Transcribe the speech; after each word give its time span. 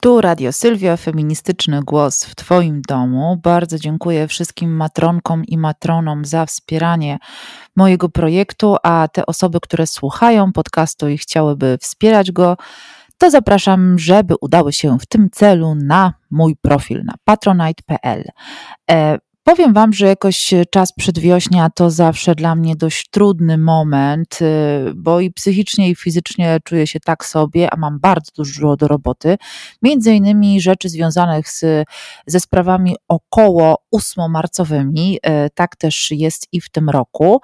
Tu 0.00 0.20
Radio 0.20 0.52
Sylwia, 0.52 0.96
feministyczny 0.96 1.82
głos 1.82 2.24
w 2.24 2.34
Twoim 2.34 2.82
domu. 2.82 3.40
Bardzo 3.42 3.78
dziękuję 3.78 4.28
wszystkim 4.28 4.76
matronkom 4.76 5.44
i 5.44 5.58
matronom 5.58 6.24
za 6.24 6.46
wspieranie 6.46 7.18
mojego 7.76 8.08
projektu, 8.08 8.76
a 8.82 9.08
te 9.12 9.26
osoby, 9.26 9.60
które 9.60 9.86
słuchają 9.86 10.52
podcastu 10.52 11.08
i 11.08 11.18
chciałyby 11.18 11.78
wspierać 11.80 12.32
go, 12.32 12.56
to 13.18 13.30
zapraszam, 13.30 13.98
żeby 13.98 14.34
udały 14.40 14.72
się 14.72 14.98
w 14.98 15.06
tym 15.06 15.30
celu 15.30 15.74
na 15.74 16.14
mój 16.30 16.56
profil 16.56 17.04
na 17.04 17.14
patronite.pl. 17.24 18.24
Powiem 19.48 19.72
Wam, 19.72 19.92
że 19.92 20.06
jakoś 20.06 20.52
e, 20.52 20.66
czas 20.66 20.92
przedwiośnia 20.92 21.70
to 21.70 21.90
zawsze 21.90 22.34
dla 22.34 22.54
mnie 22.54 22.76
dość 22.76 23.08
trudny 23.10 23.58
moment, 23.58 24.38
e, 24.42 24.94
bo 24.94 25.20
i 25.20 25.30
psychicznie, 25.30 25.90
i 25.90 25.94
fizycznie 25.94 26.58
czuję 26.64 26.86
się 26.86 27.00
tak 27.00 27.24
sobie, 27.24 27.74
a 27.74 27.76
mam 27.76 27.98
bardzo 27.98 28.32
dużo 28.36 28.76
do 28.76 28.88
roboty. 28.88 29.38
Między 29.82 30.14
innymi 30.14 30.60
rzeczy 30.60 30.88
związanych 30.88 31.48
z, 31.48 31.86
ze 32.26 32.40
sprawami 32.40 32.96
około 33.08 33.82
8-marcowymi. 33.94 35.16
E, 35.22 35.50
tak 35.50 35.76
też 35.76 36.10
jest 36.10 36.48
i 36.52 36.60
w 36.60 36.70
tym 36.70 36.90
roku. 36.90 37.40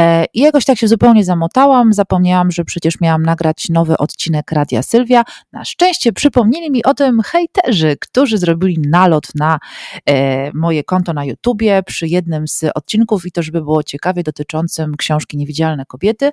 E, 0.00 0.24
I 0.34 0.40
jakoś 0.40 0.64
tak 0.64 0.78
się 0.78 0.88
zupełnie 0.88 1.24
zamotałam, 1.24 1.92
zapomniałam, 1.92 2.50
że 2.50 2.64
przecież 2.64 3.00
miałam 3.00 3.22
nagrać 3.22 3.68
nowy 3.68 3.98
odcinek 3.98 4.52
Radia 4.52 4.82
Sylwia. 4.82 5.24
Na 5.52 5.64
szczęście 5.64 6.12
przypomnieli 6.12 6.70
mi 6.70 6.84
o 6.84 6.94
tym 6.94 7.20
hejterzy, 7.20 7.96
którzy 8.00 8.38
zrobili 8.38 8.78
nalot 8.88 9.28
na 9.34 9.58
e, 10.06 10.52
moje 10.52 10.84
konto 10.84 11.12
na 11.12 11.24
YouTubie 11.24 11.82
przy 11.82 12.06
jednym 12.06 12.48
z 12.48 12.64
odcinków 12.74 13.26
i 13.26 13.32
to, 13.32 13.42
żeby 13.42 13.60
było 13.60 13.82
ciekawie, 13.82 14.22
dotyczącym 14.22 14.96
książki 14.96 15.36
Niewidzialne 15.36 15.86
Kobiety. 15.86 16.30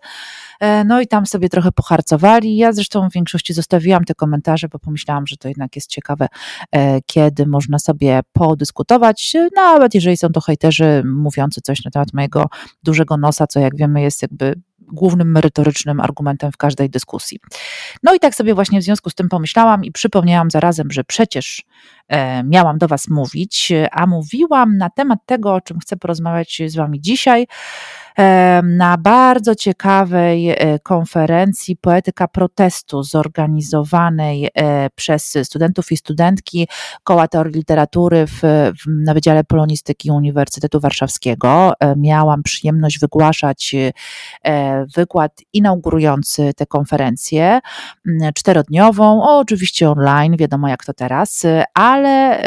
E, 0.60 0.84
no 0.84 1.02
i 1.02 1.08
tam 1.08 1.26
sobie 1.26 1.50
trochę 1.50 1.72
poharcowali. 1.72 2.58
Ja 2.58 2.72
zresztą 2.72 3.10
w 3.10 3.14
większości 3.14 3.54
zostawiłam 3.54 4.06
te 4.06 4.16
komentarze, 4.16 4.68
bo 4.68 4.80
pomyślałam, 4.80 5.28
że 5.28 5.38
to 5.38 5.48
jednak 5.48 5.76
jest 5.76 5.90
ciekawe, 5.90 6.28
kiedy 7.06 7.46
można 7.46 7.80
sobie 7.80 8.20
podyskutować, 8.32 9.34
nawet 9.56 9.96
jeżeli 9.96 10.18
są 10.18 10.30
to 10.30 10.42
hejterzy 10.42 11.04
mówiący 11.06 11.62
coś 11.62 11.84
na 11.86 11.92
temat 11.92 12.14
mojego 12.14 12.46
dużego 12.84 13.18
nosa, 13.18 13.48
co 13.48 13.57
jak 13.60 13.76
wiemy 13.78 14.02
jest 14.02 14.22
jakby 14.22 14.56
głównym 14.80 15.32
merytorycznym 15.32 16.00
argumentem 16.00 16.52
w 16.52 16.58
każdej 16.58 16.90
dyskusji. 16.90 17.40
No 18.04 18.14
i 18.14 18.20
tak 18.20 18.36
sobie 18.36 18.54
właśnie 18.54 18.80
w 18.80 18.84
związku 18.84 19.10
z 19.10 19.16
tym 19.16 19.30
pomyślałam 19.30 19.84
i 19.84 19.92
przypomniałam 19.92 20.52
zarazem, 20.52 20.92
że 20.92 21.04
przecież 21.04 21.64
e, 22.08 22.44
miałam 22.44 22.78
do 22.78 22.88
Was 22.88 23.08
mówić, 23.08 23.74
a 23.92 24.08
mówiłam 24.08 24.78
na 24.78 24.90
temat 24.90 25.20
tego, 25.26 25.54
o 25.54 25.62
czym 25.62 25.80
chcę 25.80 25.98
porozmawiać 25.98 26.62
z 26.68 26.76
Wami 26.76 27.02
dzisiaj 27.02 27.48
na 28.64 28.98
bardzo 28.98 29.56
ciekawej 29.56 30.50
e, 30.50 30.80
konferencji 30.80 31.76
Poetyka 31.76 32.28
Protestu 32.28 33.04
zorganizowanej 33.04 34.50
e, 34.56 34.90
przez 34.96 35.38
studentów 35.44 35.92
i 35.92 35.98
studentki 35.98 36.68
Koła 37.04 37.28
Teorii 37.28 37.54
Literatury 37.54 38.26
w, 38.28 38.42
na 38.88 39.14
Wydziale 39.14 39.44
Polonistyki 39.44 40.12
Uniwersytetu 40.12 40.80
Warszawskiego. 40.80 41.74
E, 41.80 41.96
miałam 41.96 42.44
przyjemność 42.44 43.00
wygłaszać 43.00 43.76
wykład 44.96 45.32
inaugurujący 45.54 46.52
tę 46.56 46.66
konferencję 46.66 47.60
czterodniową, 48.36 49.24
oczywiście 49.24 49.90
online, 49.90 50.38
wiadomo 50.38 50.68
jak 50.68 50.86
to 50.86 50.94
teraz, 50.94 51.44
ale 51.74 52.44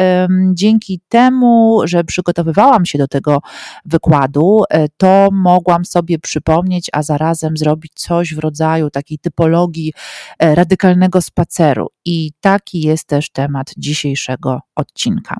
dzięki 0.52 1.00
temu, 1.08 1.80
że 1.84 2.04
przygotowywałam 2.04 2.86
się 2.86 2.98
do 2.98 3.08
tego 3.08 3.40
wykładu, 3.84 4.62
to 4.96 5.28
mogłam 5.32 5.80
mogłam 5.80 5.84
sobie 5.84 6.18
przypomnieć, 6.18 6.90
a 6.92 7.02
zarazem 7.02 7.56
zrobić 7.56 7.92
coś 7.94 8.34
w 8.34 8.38
rodzaju 8.38 8.90
takiej 8.90 9.18
typologii 9.18 9.92
e, 10.38 10.54
radykalnego 10.54 11.20
spaceru. 11.20 11.86
I 12.04 12.32
taki 12.40 12.80
jest 12.80 13.06
też 13.06 13.30
temat 13.30 13.72
dzisiejszego 13.76 14.60
odcinka. 14.76 15.36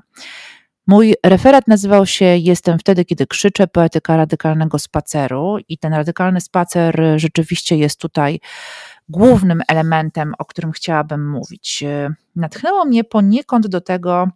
Mój 0.87 1.15
referat 1.25 1.67
nazywał 1.67 2.05
się 2.05 2.25
Jestem 2.25 2.79
wtedy, 2.79 3.05
kiedy 3.05 3.27
krzyczę, 3.27 3.67
poetyka 3.67 4.17
radykalnego 4.17 4.79
spaceru, 4.79 5.57
i 5.67 5.77
ten 5.77 5.93
radykalny 5.93 6.41
spacer 6.41 7.03
rzeczywiście 7.15 7.77
jest 7.77 7.99
tutaj 7.99 8.39
głównym 9.09 9.61
elementem, 9.67 10.33
o 10.37 10.45
którym 10.45 10.71
chciałabym 10.71 11.29
mówić. 11.29 11.83
E, 11.83 12.09
natchnęło 12.35 12.85
mnie 12.85 13.03
poniekąd 13.03 13.67
do 13.67 13.81
tego 13.81 14.27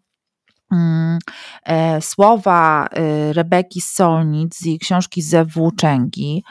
Mm, 0.71 1.19
e, 1.65 2.01
słowa 2.01 2.87
y, 2.97 3.33
Rebeki 3.33 3.81
Solnic 3.81 4.55
z 4.55 4.65
jej 4.65 4.79
książki 4.79 5.21
Ze 5.21 5.45
Włóczęgi 5.45 6.43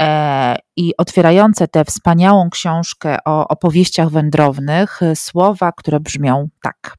e, 0.00 0.56
i 0.76 0.96
otwierające 0.96 1.68
tę 1.68 1.84
wspaniałą 1.84 2.50
książkę 2.50 3.18
o 3.24 3.48
opowieściach 3.48 4.08
wędrownych, 4.10 5.00
słowa, 5.14 5.72
które 5.72 6.00
brzmią 6.00 6.48
tak. 6.62 6.96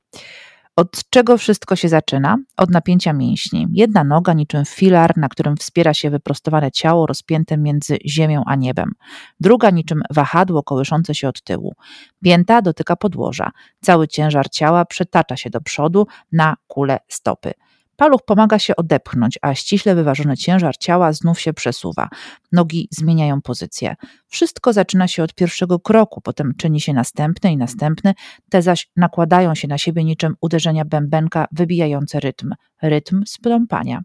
Od 0.80 1.10
czego 1.10 1.38
wszystko 1.38 1.76
się 1.76 1.90
zaczyna? 1.90 2.38
Od 2.58 2.70
napięcia 2.70 3.14
mięśni. 3.14 3.68
Jedna 3.74 4.04
noga 4.04 4.34
niczym 4.34 4.66
filar, 4.66 5.18
na 5.18 5.30
którym 5.30 5.58
wspiera 5.58 5.94
się 5.94 6.10
wyprostowane 6.10 6.72
ciało 6.72 7.06
rozpięte 7.06 7.58
między 7.58 7.98
ziemią 8.06 8.44
a 8.46 8.56
niebem. 8.56 8.92
Druga 9.40 9.70
niczym 9.70 10.02
wahadło 10.10 10.64
kołyszące 10.64 11.16
się 11.16 11.28
od 11.28 11.42
tyłu. 11.42 11.76
Pięta 12.24 12.62
dotyka 12.62 12.96
podłoża. 12.96 13.52
Cały 13.82 14.08
ciężar 14.08 14.50
ciała 14.50 14.86
przetacza 14.86 15.38
się 15.38 15.50
do 15.50 15.62
przodu 15.62 16.08
na 16.32 16.56
kulę 16.68 17.00
stopy. 17.08 17.54
Paluch 18.00 18.22
pomaga 18.26 18.60
się 18.60 18.76
odepchnąć, 18.76 19.40
a 19.42 19.56
ściśle 19.56 19.96
wyważony 19.96 20.38
ciężar 20.38 20.78
ciała 20.78 21.14
znów 21.14 21.42
się 21.42 21.54
przesuwa. 21.54 22.10
Nogi 22.52 22.88
zmieniają 22.92 23.42
pozycję. 23.42 23.96
Wszystko 24.28 24.74
zaczyna 24.74 25.08
się 25.08 25.24
od 25.24 25.34
pierwszego 25.34 25.80
kroku, 25.80 26.22
potem 26.22 26.54
czyni 26.58 26.82
się 26.82 26.94
następny 26.94 27.52
i 27.52 27.58
następny, 27.58 28.14
te 28.50 28.62
zaś 28.62 28.90
nakładają 28.96 29.56
się 29.56 29.68
na 29.68 29.78
siebie 29.78 30.04
niczym 30.04 30.36
uderzenia 30.42 30.86
bębenka 30.86 31.48
wybijające 31.52 32.20
rytm, 32.20 32.54
rytm 32.82 33.24
spląpania. 33.28 34.02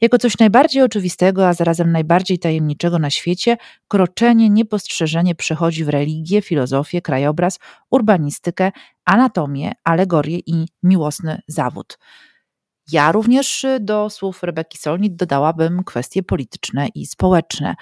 Jako 0.00 0.18
coś 0.18 0.38
najbardziej 0.38 0.82
oczywistego, 0.82 1.48
a 1.48 1.54
zarazem 1.54 1.92
najbardziej 1.92 2.38
tajemniczego 2.38 2.98
na 2.98 3.10
świecie, 3.10 3.56
kroczenie 3.88 4.50
niepostrzeżenie 4.50 5.34
przechodzi 5.34 5.84
w 5.84 5.88
religię, 5.88 6.42
filozofię, 6.42 7.02
krajobraz, 7.02 7.58
urbanistykę, 7.90 8.72
anatomię, 9.04 9.72
alegorię 9.84 10.38
i 10.46 10.66
miłosny 10.82 11.40
zawód. 11.46 11.98
Ja 12.92 13.12
również 13.12 13.64
y, 13.64 13.80
do 13.80 14.10
słów 14.10 14.42
Rebeki 14.42 14.78
Solnit 14.78 15.16
dodałabym 15.16 15.84
kwestie 15.84 16.22
polityczne 16.22 16.88
i 16.94 17.06
społeczne. 17.06 17.74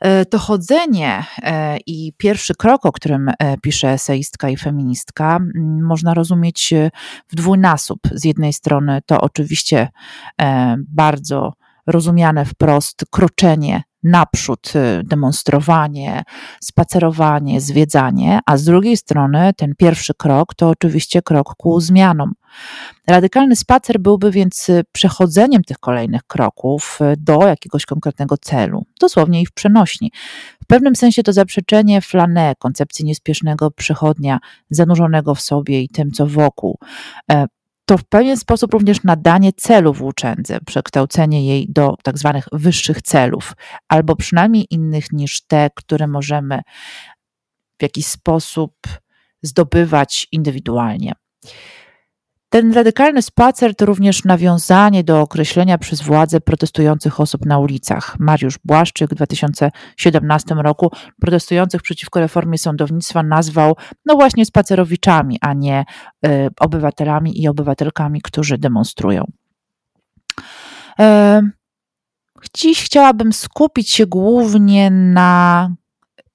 E, 0.00 0.24
to 0.24 0.38
chodzenie 0.38 1.24
e, 1.42 1.78
i 1.86 2.12
pierwszy 2.16 2.54
krok, 2.54 2.86
o 2.86 2.92
którym 2.92 3.28
e, 3.28 3.58
pisze 3.58 3.88
eseistka 3.88 4.48
i 4.48 4.56
feministka, 4.56 5.38
można 5.82 6.14
rozumieć 6.14 6.74
w 7.28 7.36
dwójnasób. 7.36 8.00
Z 8.12 8.24
jednej 8.24 8.52
strony 8.52 9.00
to 9.06 9.20
oczywiście 9.20 9.88
bardzo 10.78 11.52
rozumiane 11.86 12.44
wprost 12.44 13.04
kroczenie 13.10 13.82
naprzód, 14.02 14.72
demonstrowanie, 15.04 16.22
spacerowanie, 16.60 17.60
zwiedzanie, 17.60 18.40
a 18.46 18.56
z 18.56 18.64
drugiej 18.64 18.96
strony 18.96 19.52
ten 19.56 19.74
pierwszy 19.78 20.14
krok 20.14 20.54
to 20.54 20.68
oczywiście 20.68 21.22
krok 21.22 21.54
ku 21.56 21.80
zmianom. 21.80 22.32
Radykalny 23.06 23.56
spacer 23.56 24.00
byłby 24.00 24.30
więc 24.30 24.68
y, 24.68 24.84
przechodzeniem 24.92 25.64
tych 25.64 25.78
kolejnych 25.78 26.22
kroków 26.22 26.98
y, 27.00 27.14
do 27.18 27.46
jakiegoś 27.46 27.86
konkretnego 27.86 28.36
celu, 28.36 28.86
dosłownie 29.00 29.42
i 29.42 29.46
w 29.46 29.52
przenośni. 29.52 30.12
W 30.62 30.66
pewnym 30.66 30.96
sensie 30.96 31.22
to 31.22 31.32
zaprzeczenie 31.32 32.00
flané, 32.00 32.54
koncepcji 32.58 33.04
niespiesznego 33.04 33.70
przechodnia, 33.70 34.38
zanurzonego 34.70 35.34
w 35.34 35.40
sobie 35.40 35.82
i 35.82 35.88
tym, 35.88 36.10
co 36.10 36.26
wokół. 36.26 36.78
E, 37.30 37.46
to 37.90 37.98
w 37.98 38.04
pewien 38.04 38.36
sposób 38.36 38.72
również 38.72 39.02
nadanie 39.04 39.52
celu 39.52 39.92
włóczędze, 39.92 40.58
przekształcenie 40.66 41.46
jej 41.46 41.66
do 41.68 41.94
tak 42.02 42.18
zwanych 42.18 42.44
wyższych 42.52 43.02
celów, 43.02 43.52
albo 43.88 44.16
przynajmniej 44.16 44.66
innych 44.70 45.12
niż 45.12 45.46
te, 45.46 45.70
które 45.74 46.06
możemy 46.06 46.60
w 47.78 47.82
jakiś 47.82 48.06
sposób 48.06 48.72
zdobywać 49.42 50.28
indywidualnie. 50.32 51.12
Ten 52.50 52.72
radykalny 52.72 53.22
spacer 53.22 53.74
to 53.74 53.86
również 53.86 54.24
nawiązanie 54.24 55.04
do 55.04 55.20
określenia 55.20 55.78
przez 55.78 56.02
władze 56.02 56.40
protestujących 56.40 57.20
osób 57.20 57.46
na 57.46 57.58
ulicach. 57.58 58.16
Mariusz 58.18 58.58
Błaszczyk 58.64 59.10
w 59.10 59.14
2017 59.14 60.54
roku 60.54 60.90
protestujących 61.20 61.82
przeciwko 61.82 62.20
reformie 62.20 62.58
sądownictwa 62.58 63.22
nazwał 63.22 63.76
no 64.06 64.14
właśnie 64.14 64.46
spacerowiczami, 64.46 65.38
a 65.40 65.52
nie 65.52 65.84
y, 66.26 66.48
obywatelami 66.60 67.42
i 67.42 67.48
obywatelkami, 67.48 68.22
którzy 68.22 68.58
demonstrują. 68.58 69.24
E, 70.98 71.42
dziś 72.54 72.84
chciałabym 72.84 73.32
skupić 73.32 73.90
się 73.90 74.06
głównie 74.06 74.90
na 74.90 75.70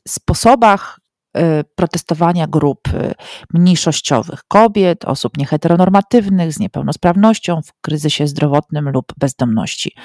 sposobach 0.07 0.99
protestowania 1.75 2.47
grup 2.47 2.79
mniejszościowych 3.53 4.39
kobiet, 4.47 5.05
osób 5.05 5.37
nieheteronormatywnych 5.37 6.53
z 6.53 6.59
niepełnosprawnością 6.59 7.61
w 7.61 7.81
kryzysie 7.81 8.27
zdrowotnym 8.27 8.89
lub 8.89 9.05
bezdomności. 9.17 9.95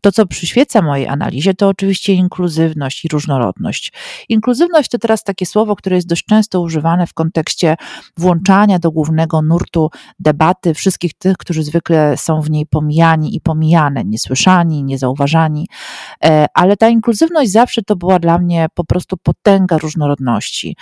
To, 0.00 0.12
co 0.12 0.26
przyświeca 0.26 0.82
mojej 0.82 1.08
analizie, 1.08 1.54
to 1.54 1.68
oczywiście 1.68 2.12
inkluzywność 2.12 3.04
i 3.04 3.08
różnorodność. 3.08 3.92
Inkluzywność 4.28 4.90
to 4.90 4.98
teraz 4.98 5.24
takie 5.24 5.46
słowo, 5.46 5.76
które 5.76 5.96
jest 5.96 6.08
dość 6.08 6.24
często 6.24 6.60
używane 6.60 7.06
w 7.06 7.14
kontekście 7.14 7.76
włączania 8.16 8.78
do 8.78 8.90
głównego 8.90 9.42
nurtu 9.42 9.90
debaty 10.18 10.74
wszystkich 10.74 11.14
tych, 11.14 11.36
którzy 11.36 11.62
zwykle 11.62 12.16
są 12.16 12.40
w 12.40 12.50
niej 12.50 12.66
pomijani 12.66 13.36
i 13.36 13.40
pomijane, 13.40 14.04
niesłyszani, 14.04 14.84
niezauważani. 14.84 15.68
E, 16.24 16.46
ale 16.54 16.76
ta 16.76 16.88
inkluzywność 16.88 17.50
zawsze 17.50 17.82
to 17.82 17.96
była 17.96 18.18
dla 18.18 18.38
mnie 18.38 18.66
po 18.74 18.84
prostu 18.84 19.16
potęga 19.16 19.78
różnorodności 19.78 20.76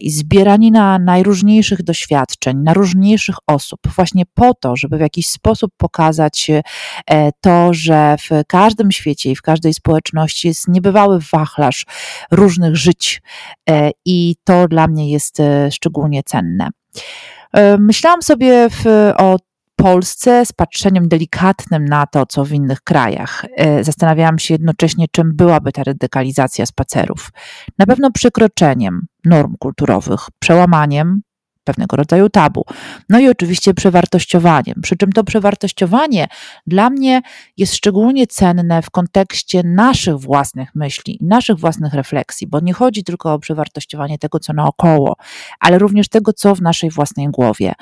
i 0.00 0.10
zbieranina 0.10 0.98
najróżniejszych 0.98 1.82
doświadczeń, 1.82 2.58
na 2.58 2.74
różniejszych 2.74 3.36
osób, 3.46 3.80
właśnie 3.96 4.24
po 4.34 4.54
to, 4.54 4.76
żeby 4.76 4.96
w 4.96 5.00
jakiś 5.00 5.28
sposób 5.28 5.72
pokazać 5.76 6.50
e, 6.50 6.62
to, 7.40 7.74
że 7.74 8.16
w 8.18 8.46
każdym 8.46 8.92
świecie 8.92 9.30
i 9.30 9.36
w 9.36 9.42
każdej 9.42 9.74
społeczności 9.74 10.48
jest 10.48 10.68
niebywały 10.68 11.18
wachlarz 11.32 11.86
różnych 12.30 12.76
żyć 12.76 13.22
i 14.04 14.36
to 14.44 14.68
dla 14.68 14.86
mnie 14.86 15.10
jest 15.10 15.38
szczególnie 15.70 16.22
cenne. 16.22 16.68
Myślałam 17.78 18.22
sobie 18.22 18.68
w, 18.70 19.12
o 19.16 19.36
Polsce 19.82 20.46
z 20.46 20.52
patrzeniem 20.52 21.08
delikatnym 21.08 21.84
na 21.84 22.06
to, 22.06 22.26
co 22.26 22.44
w 22.44 22.52
innych 22.52 22.80
krajach. 22.80 23.44
E, 23.56 23.84
zastanawiałam 23.84 24.38
się 24.38 24.54
jednocześnie, 24.54 25.06
czym 25.12 25.36
byłaby 25.36 25.72
ta 25.72 25.84
radykalizacja 25.84 26.66
spacerów. 26.66 27.30
Na 27.78 27.86
pewno 27.86 28.10
przekroczeniem 28.10 29.06
norm 29.24 29.54
kulturowych, 29.58 30.20
przełamaniem 30.38 31.22
pewnego 31.64 31.96
rodzaju 31.96 32.28
tabu. 32.28 32.64
No 33.08 33.18
i 33.20 33.28
oczywiście 33.28 33.74
przewartościowaniem. 33.74 34.74
Przy 34.82 34.96
czym 34.96 35.12
to 35.12 35.24
przewartościowanie 35.24 36.28
dla 36.66 36.90
mnie 36.90 37.22
jest 37.56 37.74
szczególnie 37.74 38.26
cenne 38.26 38.82
w 38.82 38.90
kontekście 38.90 39.62
naszych 39.64 40.16
własnych 40.16 40.68
myśli, 40.74 41.18
naszych 41.20 41.58
własnych 41.58 41.94
refleksji, 41.94 42.46
bo 42.46 42.60
nie 42.60 42.72
chodzi 42.72 43.04
tylko 43.04 43.32
o 43.32 43.38
przewartościowanie 43.38 44.18
tego, 44.18 44.38
co 44.38 44.52
naokoło, 44.52 45.16
ale 45.60 45.78
również 45.78 46.08
tego, 46.08 46.32
co 46.32 46.54
w 46.54 46.62
naszej 46.62 46.90
własnej 46.90 47.28
głowie. 47.28 47.72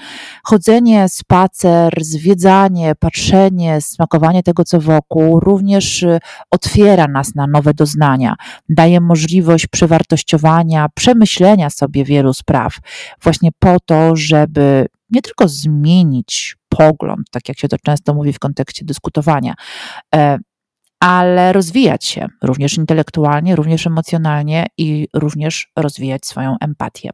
Chodzenie, 0.44 1.08
spacer, 1.08 1.92
zwiedzanie, 2.00 2.94
patrzenie, 2.94 3.80
smakowanie 3.80 4.42
tego, 4.42 4.64
co 4.64 4.80
wokół, 4.80 5.40
również 5.40 6.02
y, 6.02 6.18
otwiera 6.50 7.08
nas 7.08 7.34
na 7.34 7.46
nowe 7.46 7.74
doznania, 7.74 8.34
daje 8.68 9.00
możliwość 9.00 9.66
przewartościowania, 9.66 10.88
przemyślenia 10.94 11.70
sobie 11.70 12.04
wielu 12.04 12.34
spraw. 12.34 12.78
Właśnie 13.22 13.50
po 13.58 13.69
po 13.70 13.80
to, 13.80 14.16
żeby 14.16 14.86
nie 15.10 15.22
tylko 15.22 15.48
zmienić 15.48 16.56
pogląd, 16.68 17.30
tak 17.30 17.48
jak 17.48 17.58
się 17.58 17.68
to 17.68 17.76
często 17.78 18.14
mówi 18.14 18.32
w 18.32 18.38
kontekście 18.38 18.84
dyskutowania, 18.84 19.54
e, 20.14 20.38
ale 21.00 21.52
rozwijać 21.52 22.04
się 22.04 22.26
również 22.42 22.76
intelektualnie, 22.76 23.56
również 23.56 23.86
emocjonalnie 23.86 24.66
i 24.78 25.08
również 25.14 25.68
rozwijać 25.76 26.26
swoją 26.26 26.56
empatię. 26.60 27.10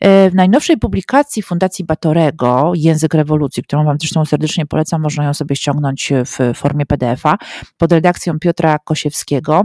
E, 0.00 0.30
w 0.30 0.34
najnowszej 0.34 0.76
publikacji 0.76 1.42
Fundacji 1.42 1.84
Batorego, 1.84 2.72
Język 2.74 3.14
rewolucji, 3.14 3.62
którą 3.62 3.84
Wam 3.84 3.96
zresztą 4.00 4.24
serdecznie 4.24 4.66
polecam, 4.66 5.02
można 5.02 5.24
ją 5.24 5.34
sobie 5.34 5.56
ściągnąć 5.56 6.12
w 6.26 6.56
formie 6.58 6.86
PDF-a, 6.86 7.36
pod 7.78 7.92
redakcją 7.92 8.38
Piotra 8.38 8.78
Kosiewskiego, 8.78 9.62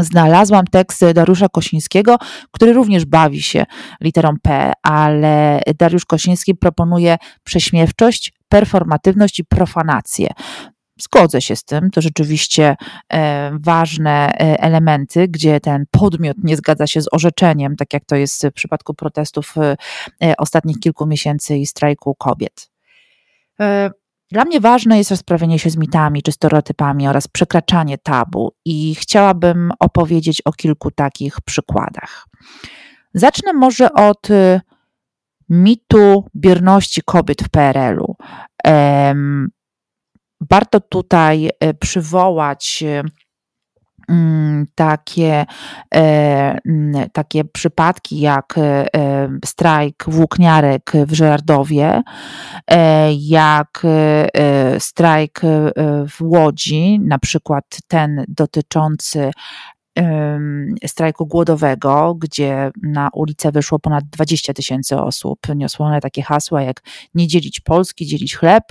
znalazłam 0.00 0.66
tekst 0.66 1.04
Dariusza 1.14 1.48
Kosińskiego, 1.48 2.16
który 2.50 2.72
również 2.72 3.04
bawi 3.04 3.42
się 3.42 3.66
literą 4.00 4.34
P, 4.42 4.72
ale 4.82 5.60
Dariusz 5.78 6.04
Kosiński 6.04 6.54
proponuje 6.54 7.16
prześmiewczość, 7.44 8.32
performatywność 8.48 9.38
i 9.38 9.44
profanację. 9.44 10.28
Zgodzę 11.00 11.40
się 11.40 11.56
z 11.56 11.64
tym, 11.64 11.90
to 11.90 12.00
rzeczywiście 12.00 12.76
e, 13.12 13.50
ważne 13.60 14.28
e, 14.28 14.60
elementy, 14.60 15.28
gdzie 15.28 15.60
ten 15.60 15.84
podmiot 15.90 16.36
nie 16.44 16.56
zgadza 16.56 16.86
się 16.86 17.02
z 17.02 17.08
orzeczeniem, 17.12 17.76
tak 17.76 17.92
jak 17.92 18.04
to 18.04 18.16
jest 18.16 18.46
w 18.46 18.52
przypadku 18.52 18.94
protestów 18.94 19.54
e, 19.58 19.76
ostatnich 20.38 20.80
kilku 20.80 21.06
miesięcy 21.06 21.56
i 21.56 21.66
strajku 21.66 22.14
kobiet. 22.14 22.70
Dla 24.34 24.44
mnie 24.44 24.60
ważne 24.60 24.98
jest 24.98 25.10
rozprawienie 25.10 25.58
się 25.58 25.70
z 25.70 25.76
mitami 25.76 26.22
czy 26.22 26.32
stereotypami 26.32 27.08
oraz 27.08 27.28
przekraczanie 27.28 27.98
tabu, 27.98 28.52
i 28.64 28.94
chciałabym 28.94 29.72
opowiedzieć 29.78 30.42
o 30.44 30.52
kilku 30.52 30.90
takich 30.90 31.40
przykładach. 31.40 32.26
Zacznę 33.14 33.52
może 33.52 33.92
od 33.92 34.30
y, 34.30 34.60
mitu 35.48 36.24
bierności 36.36 37.02
kobiet 37.04 37.42
w 37.42 37.48
PRL-u. 37.48 38.16
Warto 40.50 40.80
tutaj 40.80 41.50
y, 41.64 41.74
przywołać 41.74 42.84
y, 42.86 43.02
takie, 44.74 45.46
e, 45.94 46.58
mm, 46.66 47.10
takie 47.10 47.44
przypadki 47.44 48.20
jak 48.20 48.54
e, 48.58 48.88
strajk 49.44 50.04
włókniarek 50.06 50.92
w 51.06 51.14
Żerardowie, 51.14 52.02
e, 52.70 53.12
jak 53.12 53.82
strajk 54.78 55.40
w 56.08 56.22
Łodzi, 56.22 57.00
na 57.00 57.18
przykład 57.18 57.64
ten 57.88 58.24
dotyczący 58.28 59.30
strajku 60.86 61.26
głodowego, 61.26 62.14
gdzie 62.14 62.70
na 62.82 63.08
ulicę 63.12 63.52
wyszło 63.52 63.78
ponad 63.78 64.04
20 64.04 64.54
tysięcy 64.54 64.96
osób. 64.96 65.38
Niosło 65.56 65.86
one 65.86 66.00
takie 66.00 66.22
hasła 66.22 66.62
jak 66.62 66.82
nie 67.14 67.26
dzielić 67.26 67.60
Polski, 67.60 68.06
dzielić 68.06 68.36
chleb, 68.36 68.64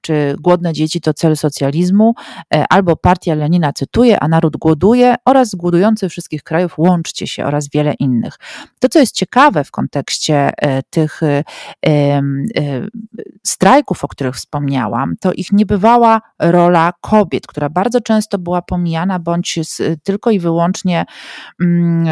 czy 0.00 0.36
głodne 0.40 0.72
dzieci 0.72 1.00
to 1.00 1.14
cel 1.14 1.36
socjalizmu, 1.36 2.14
e, 2.54 2.64
albo 2.70 2.96
partia 2.96 3.34
Lenina 3.34 3.72
cytuje, 3.72 4.20
a 4.20 4.28
naród 4.28 4.56
głoduje 4.56 5.14
oraz 5.24 5.54
głodujący 5.54 6.08
wszystkich 6.08 6.42
krajów 6.42 6.78
łączcie 6.78 7.26
się 7.26 7.44
oraz 7.44 7.68
wiele 7.70 7.94
innych. 7.98 8.34
To, 8.80 8.88
co 8.88 8.98
jest 8.98 9.14
ciekawe 9.14 9.64
w 9.64 9.70
kontekście 9.70 10.50
e, 10.56 10.82
tych 10.82 11.20
e, 11.22 12.22
strajków, 13.46 14.04
o 14.04 14.08
których 14.08 14.34
wspomniałam, 14.34 15.14
to 15.20 15.32
ich 15.32 15.52
niebywała 15.52 16.20
rola 16.38 16.92
kobiet, 17.00 17.46
która 17.46 17.68
bardzo 17.68 18.00
często 18.00 18.38
była 18.38 18.62
pomijana 18.62 19.18
bądź 19.18 19.58
tylko 20.04 20.30
i 20.30 20.38
wyłącznie 20.38 20.67
mm, 21.60 22.06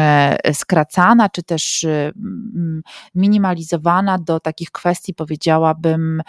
skracana, 0.53 1.29
czy 1.29 1.43
też 1.43 1.83
mm, 1.83 2.81
minimalizowana 3.15 4.17
do 4.17 4.39
takich 4.39 4.71
kwestii, 4.71 5.13
powiedziałabym, 5.13 6.21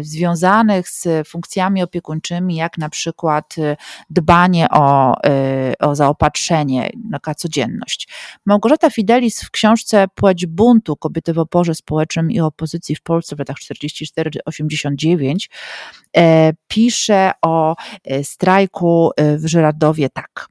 związanych 0.00 0.88
z 0.88 1.28
funkcjami 1.28 1.82
opiekuńczymi, 1.82 2.56
jak 2.56 2.78
na 2.78 2.88
przykład 2.88 3.58
y, 3.58 3.76
dbanie 4.10 4.66
o, 4.70 5.16
y, 5.26 5.78
o 5.78 5.94
zaopatrzenie, 5.94 6.90
taka 7.12 7.34
codzienność. 7.34 8.08
Małgorzata 8.46 8.90
Fidelis 8.90 9.42
w 9.42 9.50
książce 9.50 10.06
Płeć 10.14 10.46
buntu 10.46 10.96
kobiety 10.96 11.32
w 11.32 11.38
oporze 11.38 11.74
społecznym 11.74 12.30
i 12.30 12.40
opozycji 12.40 12.96
w 12.96 13.02
Polsce 13.02 13.36
w 13.36 13.38
latach 13.38 13.56
44-89 13.56 15.48
e, 16.16 16.52
pisze 16.68 17.32
o 17.42 17.76
e, 18.04 18.24
strajku 18.24 19.10
e, 19.16 19.38
w 19.38 19.46
Żeradowie 19.46 20.08
tak. 20.08 20.48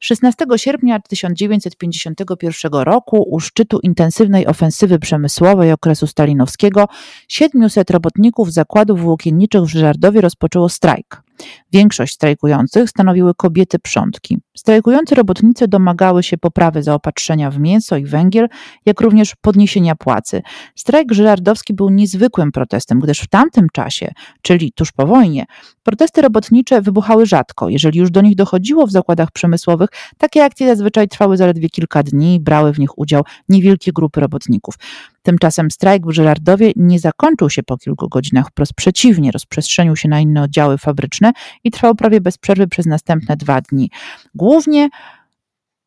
16 0.00 0.46
sierpnia 0.56 1.00
1951 1.00 2.72
roku 2.72 3.22
u 3.22 3.40
szczytu 3.40 3.78
intensywnej 3.82 4.46
ofensywy 4.46 4.98
przemysłowej 4.98 5.72
okresu 5.72 6.06
stalinowskiego 6.06 6.88
700 7.28 7.90
robotników 7.90 8.52
zakładów 8.52 9.00
włókienniczych 9.00 9.62
w 9.62 9.68
Żerardowie 9.68 10.20
rozpoczęło 10.20 10.68
strajk. 10.68 11.29
Większość 11.72 12.14
strajkujących 12.14 12.90
stanowiły 12.90 13.34
kobiety 13.34 13.78
przątki. 13.78 14.38
Strajkujący 14.56 15.14
robotnicy 15.14 15.68
domagały 15.68 16.22
się 16.22 16.38
poprawy 16.38 16.82
zaopatrzenia 16.82 17.50
w 17.50 17.58
mięso 17.58 17.96
i 17.96 18.04
węgiel, 18.04 18.48
jak 18.86 19.00
również 19.00 19.34
podniesienia 19.40 19.94
płacy. 19.94 20.42
Strajk 20.76 21.12
żyrardowski 21.12 21.74
był 21.74 21.90
niezwykłym 21.90 22.52
protestem, 22.52 23.00
gdyż 23.00 23.20
w 23.20 23.28
tamtym 23.28 23.66
czasie, 23.72 24.12
czyli 24.42 24.72
tuż 24.72 24.92
po 24.92 25.06
wojnie, 25.06 25.44
protesty 25.82 26.22
robotnicze 26.22 26.82
wybuchały 26.82 27.26
rzadko. 27.26 27.68
Jeżeli 27.68 27.98
już 27.98 28.10
do 28.10 28.20
nich 28.20 28.36
dochodziło 28.36 28.86
w 28.86 28.90
zakładach 28.90 29.30
przemysłowych, 29.30 29.88
takie 30.18 30.44
akcje 30.44 30.66
zazwyczaj 30.66 31.08
trwały 31.08 31.36
zaledwie 31.36 31.68
kilka 31.68 32.02
dni 32.02 32.34
i 32.34 32.40
brały 32.40 32.72
w 32.72 32.78
nich 32.78 32.98
udział 32.98 33.22
niewielkie 33.48 33.92
grupy 33.92 34.20
robotników. 34.20 34.74
Tymczasem 35.22 35.70
strajk 35.70 36.06
w 36.06 36.10
Żelardowie 36.10 36.72
nie 36.76 36.98
zakończył 36.98 37.50
się 37.50 37.62
po 37.62 37.78
kilku 37.78 38.08
godzinach, 38.08 38.48
wprost 38.48 38.74
przeciwnie, 38.74 39.30
rozprzestrzenił 39.30 39.96
się 39.96 40.08
na 40.08 40.20
inne 40.20 40.42
oddziały 40.42 40.78
fabryczne 40.78 41.32
i 41.64 41.70
trwał 41.70 41.94
prawie 41.94 42.20
bez 42.20 42.38
przerwy 42.38 42.68
przez 42.68 42.86
następne 42.86 43.36
dwa 43.36 43.60
dni. 43.60 43.90
Głównie 44.34 44.88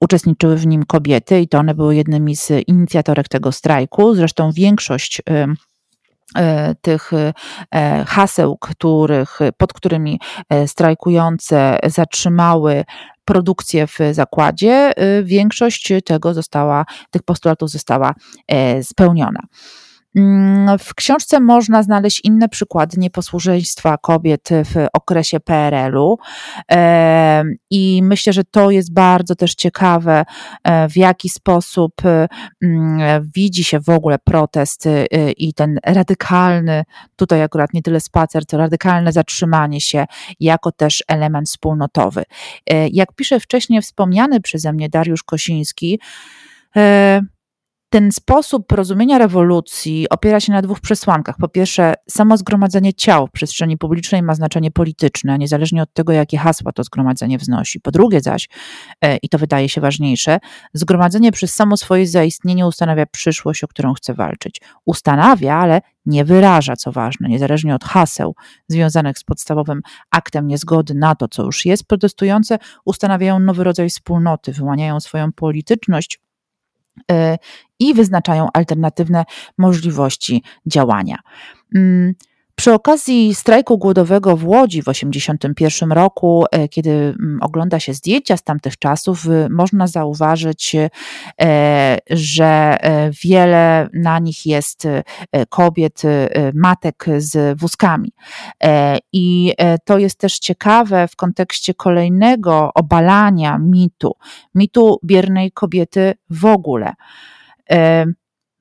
uczestniczyły 0.02 0.58
w 0.58 0.68
nim 0.68 0.84
kobiety 0.86 1.42
i 1.42 1.48
to 1.48 1.58
one 1.58 1.76
były 1.76 1.96
jednymi 1.96 2.36
z 2.36 2.52
inicjatorek 2.68 3.28
tego 3.28 3.52
strajku. 3.52 4.16
Zresztą 4.16 4.52
większość 4.52 5.22
tych 6.82 7.12
haseł, 8.08 8.58
których, 8.58 9.40
pod 9.58 9.74
którymi 9.74 10.20
strajkujące 10.66 11.80
zatrzymały 11.86 12.84
produkcję 13.26 13.88
w 13.88 14.00
zakładzie, 14.12 14.92
większość 15.24 15.94
tego 16.06 16.34
została, 16.34 16.86
tych 17.12 17.24
postulatów 17.24 17.70
została 17.70 18.14
spełniona. 18.82 19.40
Mm, 20.16 20.80
w 20.80 20.94
książce 20.94 21.40
można 21.40 21.84
znaleźć 21.84 22.22
inne 22.24 22.50
przykłady 22.50 22.98
nieposłuszeństwa 23.00 23.98
kobiet 23.98 24.50
w 24.66 24.88
okresie 24.94 25.40
PRL-u 25.40 26.18
i 27.70 28.04
myślę, 28.04 28.34
że 28.34 28.44
to 28.44 28.72
jest 28.72 28.94
bardzo 28.94 29.36
też 29.36 29.56
ciekawe, 29.56 30.26
e, 30.64 30.90
w 30.90 30.98
jaki 30.98 31.30
sposób 31.30 31.94
mm, 32.64 33.32
widzi 33.36 33.64
się 33.64 33.80
w 33.80 33.90
ogóle 33.90 34.18
protest 34.24 34.86
y, 34.86 35.08
i 35.38 35.54
ten 35.54 35.80
radykalny, 35.86 36.84
tutaj 37.16 37.42
akurat 37.42 37.74
nie 37.74 37.82
tyle 37.82 38.00
spacer, 38.00 38.46
to 38.46 38.58
radykalne 38.58 39.12
zatrzymanie 39.12 39.82
się 39.82 40.06
jako 40.40 40.72
też 40.72 41.04
element 41.08 41.48
wspólnotowy. 41.48 42.24
E, 42.70 42.88
jak 42.88 43.14
pisze 43.16 43.40
wcześniej 43.40 43.82
wspomniany 43.82 44.42
przeze 44.42 44.74
mnie 44.74 44.90
Dariusz 44.90 45.24
Kosiński, 45.24 46.00
e, 46.76 47.22
ten 47.94 48.12
sposób 48.12 48.72
rozumienia 48.72 49.18
rewolucji 49.18 50.10
opiera 50.10 50.40
się 50.40 50.52
na 50.52 50.62
dwóch 50.62 50.80
przesłankach. 50.80 51.36
Po 51.38 51.48
pierwsze, 51.48 51.94
samo 52.10 52.38
zgromadzenie 52.38 52.94
ciał 52.94 53.28
w 53.28 53.32
przestrzeni 53.32 53.78
publicznej 53.78 54.24
ma 54.24 54.36
znaczenie 54.36 54.72
polityczne, 54.72 55.38
niezależnie 55.38 55.84
od 55.84 55.94
tego, 55.94 56.14
jakie 56.14 56.38
hasła 56.38 56.72
to 56.72 56.84
zgromadzenie 56.84 57.38
wznosi. 57.38 57.80
Po 57.80 57.92
drugie 57.92 58.22
zaś, 58.22 58.50
e, 59.02 59.18
i 59.18 59.30
to 59.30 59.38
wydaje 59.38 59.70
się 59.70 59.82
ważniejsze, 59.82 60.40
zgromadzenie 60.74 61.32
przez 61.32 61.54
samo 61.54 61.78
swoje 61.78 62.08
zaistnienie 62.08 62.68
ustanawia 62.68 63.06
przyszłość, 63.06 63.64
o 63.64 63.68
którą 63.68 63.94
chce 63.94 64.14
walczyć. 64.14 64.62
Ustanawia, 64.86 65.56
ale 65.56 65.82
nie 66.06 66.26
wyraża, 66.26 66.76
co 66.76 66.92
ważne, 66.92 67.30
niezależnie 67.30 67.76
od 67.76 67.84
haseł 67.84 68.36
związanych 68.68 69.18
z 69.18 69.24
podstawowym 69.24 69.82
aktem 70.12 70.48
niezgody 70.48 70.94
na 70.94 71.16
to, 71.16 71.28
co 71.28 71.44
już 71.44 71.66
jest, 71.66 71.88
protestujące 71.88 72.58
ustanawiają 72.86 73.40
nowy 73.40 73.64
rodzaj 73.64 73.90
wspólnoty, 73.90 74.52
wyłaniają 74.52 75.00
swoją 75.00 75.32
polityczność 75.32 76.20
i 77.80 77.94
wyznaczają 77.94 78.48
alternatywne 78.54 79.26
możliwości 79.58 80.44
działania. 80.66 81.18
Przy 82.56 82.74
okazji 82.74 83.36
strajku 83.36 83.78
głodowego 83.78 84.38
w 84.38 84.48
Łodzi 84.48 84.82
w 84.82 84.86
1981 84.86 85.92
roku, 85.92 86.46
e, 86.52 86.68
kiedy 86.68 86.92
mm, 86.92 87.40
ogląda 87.42 87.80
się 87.80 87.94
zdjęcia 87.94 88.38
z 88.38 88.44
tamtych 88.44 88.78
czasów, 88.78 89.26
y, 89.26 89.50
można 89.50 89.88
zauważyć, 89.88 90.76
e, 90.76 91.98
że 92.10 92.78
e, 92.82 93.12
wiele 93.24 93.90
na 93.94 94.20
nich 94.20 94.46
jest 94.46 94.88
kobiet, 95.50 96.02
matek 96.54 97.06
z 97.18 97.60
wózkami. 97.60 98.12
I 99.14 99.54
to 99.86 99.98
jest 99.98 100.20
też 100.20 100.40
ciekawe 100.40 101.08
w 101.08 101.16
kontekście 101.16 101.74
kolejnego 101.74 102.72
obalania 102.76 103.58
mitu, 103.58 104.16
mitu 104.56 105.00
biernej 105.06 105.52
kobiety 105.52 106.14
w 106.30 106.46
ogóle. 106.46 106.94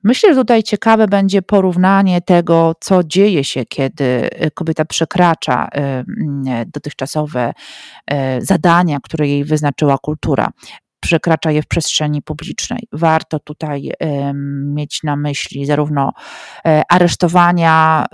Myślę, 0.03 0.33
że 0.33 0.41
tutaj 0.41 0.63
ciekawe 0.63 1.07
będzie 1.07 1.41
porównanie 1.41 2.21
tego, 2.21 2.73
co 2.79 3.03
dzieje 3.03 3.43
się, 3.43 3.65
kiedy 3.65 4.29
y, 4.45 4.51
kobieta 4.53 4.85
przekracza 4.85 5.67
y, 5.67 5.79
mm, 5.79 6.71
dotychczasowe 6.73 7.53
zadania, 8.39 8.99
które 9.03 9.27
jej 9.27 9.43
wyznaczyła 9.43 9.97
kultura 9.97 10.49
przekracza 11.03 11.51
je 11.51 11.61
w 11.61 11.67
przestrzeni 11.67 12.21
publicznej. 12.21 12.87
Warto 12.91 13.39
tutaj 13.39 13.91
mieć 14.75 15.03
na 15.03 15.15
myśli 15.15 15.65
zarówno 15.65 16.13
e, 16.65 16.81
aresztowania 16.89 18.05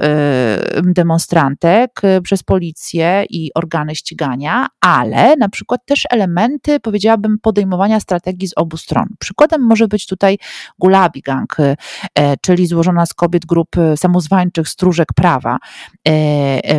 demonstrantek 0.84 2.02
e, 2.04 2.22
przez 2.22 2.44
policję 2.44 3.24
i 3.30 3.52
organy 3.56 3.96
ścigania, 3.96 4.68
ale 4.82 5.36
na 5.36 5.50
przykład 5.50 5.86
też 5.86 6.04
elementy, 6.10 6.80
powiedziałabym, 6.80 7.38
podejmowania 7.42 8.00
strategii 8.00 8.48
z 8.48 8.54
obu 8.56 8.78
stron. 8.78 9.06
Przykładem 9.20 9.62
może 9.62 9.88
być 9.88 10.08
tutaj 10.08 10.38
Gulabi 10.80 11.22
Gang, 11.22 11.58
e, 11.60 11.76
czyli 12.42 12.68
złożona 12.68 13.06
z 13.06 13.14
kobiet 13.14 13.46
grup 13.46 13.70
samozwańczych 13.96 14.70
stróżek 14.70 15.08
prawa 15.16 15.58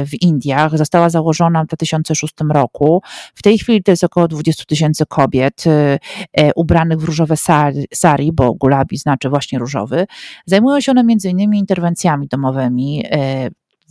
w 0.06 0.22
Indiach. 0.22 0.78
Została 0.78 1.10
założona 1.10 1.64
w 1.64 1.66
2006 1.66 2.34
roku. 2.50 3.02
W 3.34 3.42
tej 3.42 3.58
chwili 3.58 3.82
to 3.82 3.92
jest 3.92 4.04
około 4.04 4.28
20 4.28 4.64
tysięcy 4.64 5.06
kobiet 5.06 5.64
E, 5.66 5.98
ubranych 6.56 6.98
w 6.98 7.04
różowe 7.04 7.36
sari, 7.92 8.32
bo 8.32 8.54
gulabi 8.54 8.96
znaczy 8.96 9.28
właśnie 9.28 9.58
różowy. 9.58 10.06
Zajmują 10.46 10.80
się 10.80 10.92
one 10.92 11.04
innymi 11.30 11.58
interwencjami 11.58 12.28
domowymi, 12.28 13.04
e, 13.10 13.48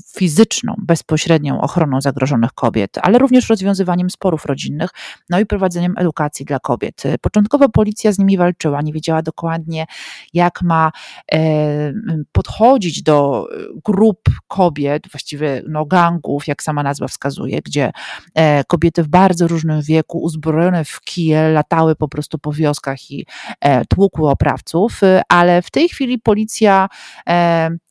fizyczną, 0.07 0.75
bezpośrednią 0.77 1.61
ochroną 1.61 2.01
zagrożonych 2.01 2.53
kobiet, 2.53 2.97
ale 3.01 3.17
również 3.17 3.49
rozwiązywaniem 3.49 4.09
sporów 4.09 4.45
rodzinnych, 4.45 4.89
no 5.29 5.39
i 5.39 5.45
prowadzeniem 5.45 5.93
edukacji 5.97 6.45
dla 6.45 6.59
kobiet. 6.59 7.03
Początkowo 7.21 7.69
policja 7.69 8.11
z 8.11 8.19
nimi 8.19 8.37
walczyła, 8.37 8.81
nie 8.81 8.93
wiedziała 8.93 9.21
dokładnie, 9.21 9.85
jak 10.33 10.61
ma 10.61 10.91
e, 11.31 11.93
podchodzić 12.31 13.03
do 13.03 13.47
grup 13.85 14.19
kobiet, 14.47 15.03
właściwie 15.11 15.63
no, 15.67 15.85
gangów, 15.85 16.47
jak 16.47 16.63
sama 16.63 16.83
nazwa 16.83 17.07
wskazuje, 17.07 17.61
gdzie 17.61 17.91
e, 18.35 18.63
kobiety 18.63 19.03
w 19.03 19.07
bardzo 19.07 19.47
różnym 19.47 19.81
wieku, 19.81 20.19
uzbrojone 20.21 20.85
w 20.85 21.01
kije, 21.01 21.49
latały 21.49 21.95
po 21.95 22.07
prostu 22.07 22.39
po 22.39 22.53
wioskach 22.53 23.11
i 23.11 23.25
e, 23.61 23.85
tłukły 23.85 24.29
oprawców, 24.29 25.01
ale 25.29 25.61
w 25.61 25.71
tej 25.71 25.89
chwili 25.89 26.19
policja 26.19 26.89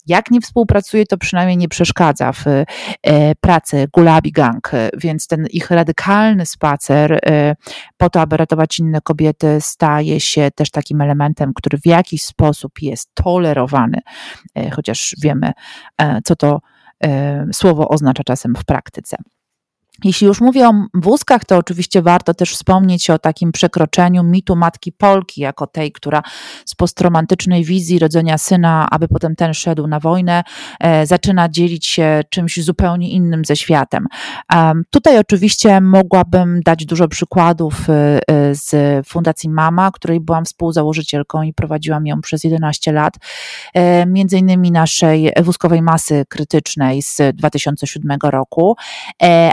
jak 0.08 0.30
nie 0.30 0.40
współpracuje, 0.40 1.06
to 1.06 1.18
przynajmniej 1.18 1.56
nie 1.56 1.68
przeszkadza 1.68 2.32
w 2.32 2.46
e, 2.46 2.64
pracy 3.34 3.88
Gulabi 3.92 4.32
Gang, 4.32 4.70
więc 4.96 5.26
ten 5.26 5.46
ich 5.50 5.70
radykalny 5.70 6.46
spacer 6.46 7.12
e, 7.12 7.56
po 7.96 8.10
to, 8.10 8.20
aby 8.20 8.36
ratować 8.36 8.78
inne 8.78 9.00
kobiety, 9.00 9.56
staje 9.60 10.20
się 10.20 10.50
też 10.54 10.70
takim 10.70 11.00
elementem, 11.00 11.52
który 11.54 11.78
w 11.78 11.86
jakiś 11.86 12.22
sposób 12.22 12.72
jest 12.82 13.10
tolerowany, 13.14 13.98
e, 14.54 14.70
chociaż 14.70 15.14
wiemy, 15.22 15.52
co 16.24 16.36
to 16.36 16.60
słowo 17.52 17.88
oznacza 17.88 18.24
czasem 18.24 18.54
w 18.54 18.64
praktyce. 18.64 19.16
Jeśli 20.04 20.26
już 20.26 20.40
mówię 20.40 20.68
o 20.68 20.72
wózkach, 20.94 21.44
to 21.44 21.56
oczywiście 21.56 22.02
warto 22.02 22.34
też 22.34 22.52
wspomnieć 22.52 23.10
o 23.10 23.18
takim 23.18 23.52
przekroczeniu 23.52 24.24
mitu 24.24 24.56
matki 24.56 24.92
Polki, 24.92 25.40
jako 25.40 25.66
tej, 25.66 25.92
która 25.92 26.22
z 26.64 26.74
postromantycznej 26.74 27.64
wizji 27.64 27.98
rodzenia 27.98 28.38
syna, 28.38 28.88
aby 28.90 29.08
potem 29.08 29.36
ten 29.36 29.54
szedł 29.54 29.86
na 29.86 30.00
wojnę, 30.00 30.42
e, 30.80 31.06
zaczyna 31.06 31.48
dzielić 31.48 31.86
się 31.86 32.20
czymś 32.30 32.64
zupełnie 32.64 33.10
innym 33.10 33.44
ze 33.44 33.56
światem. 33.56 34.06
Tutaj 34.90 35.18
oczywiście 35.18 35.80
mogłabym 35.80 36.60
dać 36.60 36.86
dużo 36.86 37.08
przykładów 37.08 37.90
e, 37.90 38.20
e, 38.28 38.54
z 38.54 39.06
Fundacji 39.06 39.50
Mama, 39.50 39.90
której 39.90 40.20
byłam 40.20 40.44
współzałożycielką 40.44 41.42
i 41.42 41.52
prowadziłam 41.52 42.06
ją 42.06 42.20
przez 42.20 42.44
11 42.44 42.92
lat, 42.92 43.14
między 44.06 44.38
innymi 44.38 44.70
naszej 44.72 45.32
wózkowej 45.42 45.82
masy 45.82 46.24
krytycznej 46.28 47.02
z 47.02 47.20
2007 47.34 48.18
roku, 48.22 48.76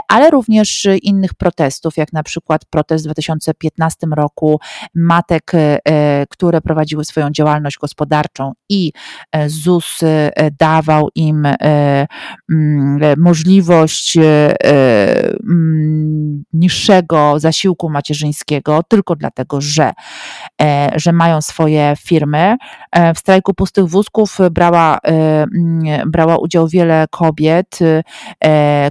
ale 0.08 0.30
również 0.36 0.88
innych 1.02 1.34
protestów, 1.34 1.96
jak 1.96 2.12
na 2.12 2.22
przykład 2.22 2.64
protest 2.64 3.04
w 3.04 3.06
2015 3.06 4.06
roku 4.16 4.60
matek, 4.94 5.52
e, 5.54 6.26
które 6.30 6.60
prowadziły 6.60 7.04
swoją 7.04 7.30
działalność 7.30 7.78
gospodarczą 7.78 8.52
i 8.68 8.92
e, 9.32 9.48
ZUS 9.48 10.02
e, 10.02 10.30
dawał 10.58 11.08
im 11.14 11.48
możliwość 13.16 14.18
niższego 16.52 17.40
zasiłku 17.40 17.90
macierzyńskiego 17.90 18.82
tylko 18.88 19.16
dlatego, 19.16 19.60
że, 19.60 19.92
że 20.94 21.12
mają 21.12 21.42
swoje 21.42 21.94
firmy. 21.98 22.56
W 23.14 23.18
strajku 23.18 23.54
pustych 23.54 23.84
wózków 23.84 24.38
brała, 24.50 24.98
brała 26.06 26.36
udział 26.36 26.68
wiele 26.68 27.06
kobiet, 27.10 27.78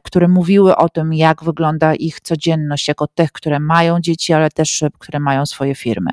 które 0.04 0.28
mówiły 0.28 0.75
o 0.75 0.90
tym, 0.90 1.14
jak 1.14 1.35
jak 1.36 1.44
wygląda 1.44 1.96
ich 1.96 2.22
codzienność, 2.22 2.88
jako 2.88 3.08
tych, 3.08 3.32
które 3.32 3.60
mają 3.60 4.00
dzieci, 4.00 4.34
ale 4.34 4.50
też 4.50 4.84
które 5.00 5.20
mają 5.20 5.46
swoje 5.46 5.75
firmy. 5.75 6.12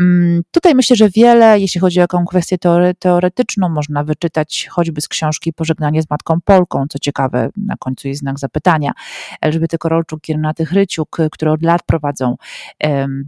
Mm, 0.00 0.42
tutaj 0.50 0.74
myślę, 0.74 0.96
że 0.96 1.10
wiele, 1.10 1.60
jeśli 1.60 1.80
chodzi 1.80 2.00
o 2.00 2.06
taką 2.06 2.24
kwestię 2.24 2.56
teoretyczną, 2.98 3.68
można 3.68 4.04
wyczytać 4.04 4.68
choćby 4.70 5.00
z 5.00 5.08
książki 5.08 5.52
Pożegnanie 5.52 6.02
z 6.02 6.10
Matką 6.10 6.38
Polką, 6.44 6.84
co 6.88 6.98
ciekawe, 6.98 7.48
na 7.56 7.74
końcu 7.78 8.08
jest 8.08 8.20
znak 8.20 8.38
zapytania. 8.38 8.92
Elżbiety 9.40 9.78
Korolczuk, 9.78 10.20
Kiernaty 10.20 10.66
Chryciuk, 10.66 11.16
które 11.32 11.52
od 11.52 11.62
lat 11.62 11.82
prowadzą 11.86 12.36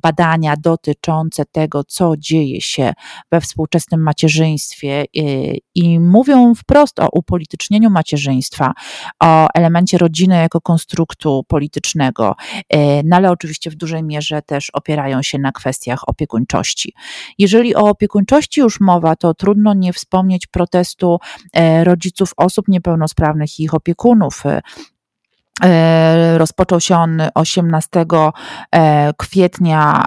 badania 0.02 0.54
dotyczące 0.58 1.44
tego, 1.52 1.84
co 1.84 2.12
dzieje 2.18 2.60
się 2.60 2.92
we 3.32 3.40
współczesnym 3.40 4.02
macierzyństwie 4.02 5.04
i, 5.12 5.60
i 5.74 6.00
mówią 6.00 6.54
wprost 6.54 7.00
o 7.00 7.08
upolitycznieniu 7.12 7.90
macierzyństwa, 7.90 8.72
o 9.22 9.48
elemencie 9.54 9.98
rodziny 9.98 10.34
jako 10.34 10.60
konstruktu 10.60 11.23
politycznego, 11.48 12.34
no 13.04 13.16
ale 13.16 13.30
oczywiście 13.30 13.70
w 13.70 13.74
dużej 13.74 14.02
mierze 14.02 14.42
też 14.42 14.70
opierają 14.70 15.22
się 15.22 15.38
na 15.38 15.52
kwestiach 15.52 16.08
opiekuńczości. 16.08 16.94
Jeżeli 17.38 17.74
o 17.74 17.80
opiekuńczości 17.80 18.60
już 18.60 18.80
mowa, 18.80 19.16
to 19.16 19.34
trudno 19.34 19.74
nie 19.74 19.92
wspomnieć 19.92 20.46
protestu 20.46 21.18
rodziców 21.82 22.32
osób 22.36 22.68
niepełnosprawnych 22.68 23.60
i 23.60 23.62
ich 23.62 23.74
opiekunów. 23.74 24.42
E, 25.62 26.38
rozpoczął 26.38 26.80
się 26.80 26.96
on 26.96 27.22
18 27.34 27.88
e, 28.72 29.12
kwietnia 29.16 30.04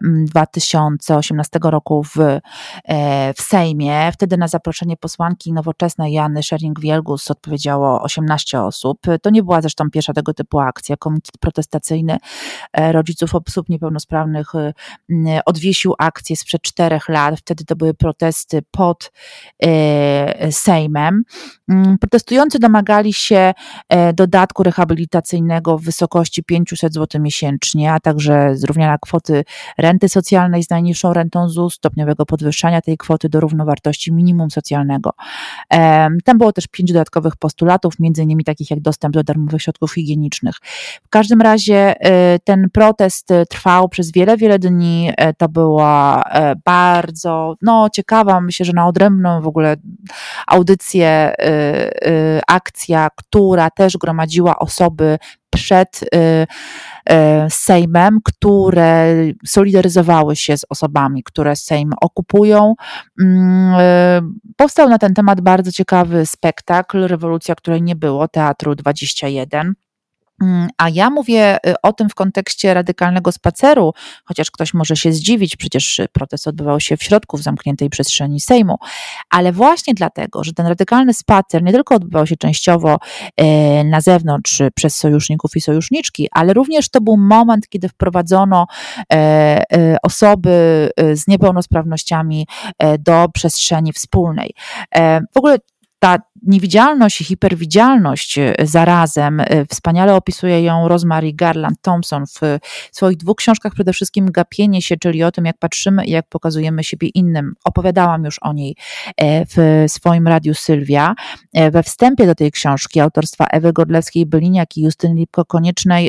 2018 0.00 1.58
e, 1.64 1.70
roku 1.70 2.02
w, 2.04 2.16
w 3.36 3.42
Sejmie. 3.42 4.12
Wtedy 4.12 4.36
na 4.36 4.48
zaproszenie 4.48 4.96
posłanki 4.96 5.52
nowoczesnej 5.52 6.12
Jany 6.12 6.40
Schering-Wielgus 6.40 7.30
odpowiedziało 7.30 8.02
18 8.02 8.60
osób. 8.60 8.98
To 9.22 9.30
nie 9.30 9.42
była 9.42 9.60
zresztą 9.60 9.90
pierwsza 9.90 10.12
tego 10.12 10.34
typu 10.34 10.58
akcja. 10.58 10.96
Komitet 10.96 11.38
protestacyjny 11.40 12.18
rodziców 12.76 13.34
osób 13.34 13.68
niepełnosprawnych 13.68 14.52
odwiesił 15.46 15.94
akcję 15.98 16.36
sprzed 16.36 16.62
czterech 16.62 17.08
lat. 17.08 17.38
Wtedy 17.38 17.64
to 17.64 17.76
były 17.76 17.94
protesty 17.94 18.62
pod 18.70 19.12
Sejmem. 20.50 21.22
Mm, 21.72 21.98
protestujący 21.98 22.58
domagali 22.58 23.12
się 23.12 23.54
dodatku 24.14 24.62
rehabilitacyjnego 24.62 25.78
w 25.78 25.84
wysokości 25.84 26.44
500 26.44 26.94
zł 26.94 27.22
miesięcznie, 27.22 27.92
a 27.92 28.00
także 28.00 28.56
zrównania 28.56 28.98
kwoty 28.98 29.44
renty 29.78 30.08
socjalnej 30.08 30.62
z 30.62 30.70
najniższą 30.70 31.12
rentą 31.12 31.48
ZUS, 31.48 31.74
stopniowego 31.74 32.26
podwyższania 32.26 32.80
tej 32.80 32.98
kwoty 32.98 33.28
do 33.28 33.40
równowartości 33.40 34.12
minimum 34.12 34.50
socjalnego. 34.50 35.10
Tam 36.24 36.38
było 36.38 36.52
też 36.52 36.66
pięć 36.66 36.92
dodatkowych 36.92 37.36
postulatów, 37.36 37.98
między 37.98 38.22
innymi 38.22 38.44
takich 38.44 38.70
jak 38.70 38.80
dostęp 38.80 39.14
do 39.14 39.22
darmowych 39.22 39.62
środków 39.62 39.92
higienicznych. 39.94 40.56
W 41.04 41.08
każdym 41.08 41.40
razie 41.40 41.94
e, 42.00 42.38
ten 42.38 42.70
protest 42.72 43.28
trwał 43.48 43.88
przez 43.88 44.12
wiele, 44.12 44.36
wiele 44.36 44.58
dni. 44.58 45.10
E, 45.16 45.34
to 45.34 45.48
była 45.48 46.22
e, 46.22 46.54
bardzo 46.64 47.54
no, 47.62 47.88
ciekawa, 47.92 48.40
myślę, 48.40 48.66
że 48.66 48.72
na 48.72 48.86
odrębną 48.86 49.42
w 49.42 49.46
ogóle 49.46 49.76
audycję, 50.46 51.34
akcja, 52.46 53.08
która 53.16 53.70
też 53.70 53.96
gromadziła 53.96 54.58
osoby 54.58 55.18
przed 55.52 56.02
y, 56.02 56.06
y, 56.16 57.50
Sejmem, 57.50 58.18
które 58.24 59.14
solidaryzowały 59.46 60.36
się 60.36 60.56
z 60.56 60.64
osobami, 60.68 61.22
które 61.22 61.56
Sejm 61.56 61.92
okupują. 62.00 62.74
Mm, 63.20 63.74
y, 63.74 64.54
powstał 64.56 64.88
na 64.88 64.98
ten 64.98 65.14
temat 65.14 65.40
bardzo 65.40 65.72
ciekawy 65.72 66.26
spektakl, 66.26 67.06
rewolucja, 67.06 67.54
której 67.54 67.82
nie 67.82 67.96
było, 67.96 68.28
Teatru 68.28 68.74
21. 68.74 69.74
Mm, 70.42 70.68
a 70.78 70.88
ja 70.88 71.10
mówię 71.10 71.56
y, 71.66 71.74
o 71.82 71.92
tym 71.92 72.08
w 72.08 72.14
kontekście 72.14 72.74
radykalnego 72.74 73.32
spaceru, 73.32 73.92
chociaż 74.24 74.50
ktoś 74.50 74.74
może 74.74 74.96
się 74.96 75.12
zdziwić, 75.12 75.56
przecież 75.56 76.00
protest 76.12 76.48
odbywał 76.48 76.80
się 76.80 76.96
w 76.96 77.02
środku, 77.02 77.36
w 77.36 77.42
zamkniętej 77.42 77.90
przestrzeni 77.90 78.40
Sejmu, 78.40 78.78
ale 79.30 79.52
właśnie 79.52 79.94
dlatego, 79.94 80.44
że 80.44 80.52
ten 80.52 80.66
radykalny 80.66 81.14
spacer 81.14 81.62
nie 81.62 81.72
tylko 81.72 81.94
odbywał 81.94 82.26
się 82.26 82.36
częściowo 82.36 82.98
e, 83.36 83.84
na 83.84 84.00
zewnątrz 84.00 84.62
przez 84.74 84.96
sojuszników 84.96 85.56
i 85.56 85.60
sojuszniczki, 85.60 86.28
ale 86.32 86.54
również 86.54 86.88
to 86.88 87.00
był 87.00 87.16
moment, 87.16 87.68
kiedy 87.68 87.88
wprowadzono 87.88 88.66
e, 89.12 89.16
e, 89.72 89.96
osoby 90.02 90.52
z 91.12 91.28
niepełnosprawnościami 91.28 92.46
do 92.98 93.26
przestrzeni 93.34 93.92
wspólnej. 93.92 94.54
W 95.34 95.36
ogóle 95.36 95.58
ta 95.98 96.18
niewidzialność 96.42 97.20
i 97.20 97.24
hiperwidzialność 97.24 98.38
e, 98.38 98.54
zarazem, 98.62 99.40
e, 99.40 99.66
wspaniale 99.66 100.14
opisuje 100.14 100.62
ją 100.62 100.88
Rosemary 100.88 101.32
Garland 101.32 101.82
Thompson 101.82 102.24
w 102.26 102.40
swoich 102.92 103.16
dwóch 103.16 103.36
książkach, 103.36 103.74
przede 103.74 103.92
wszystkim 103.92 104.30
Gapienie 104.30 104.82
się, 104.82 104.96
czyli 104.96 105.24
o 105.24 105.32
tym, 105.32 105.44
jak 105.44 105.58
patrzymy 105.58 106.04
i 106.04 106.10
jak 106.10 106.28
pokazujemy 106.28 106.84
siebie 106.84 107.08
innym. 107.08 107.54
Opowiadałam 107.64 108.24
już 108.24 108.38
o 108.42 108.52
niej 108.52 108.76
e, 109.16 109.46
w 109.46 109.84
swoim 109.92 110.28
radiu 110.28 110.54
Sylwia. 110.54 111.14
We 111.72 111.82
wstępie 111.82 112.26
do 112.26 112.34
tej 112.34 112.52
książki 112.52 113.00
autorstwa 113.00 113.46
Ewy 113.46 113.72
Godlewskiej-Byliniak 113.72 114.66
i 114.76 114.82
Justyny 114.82 115.14
Lipko-Koniecznej 115.14 116.08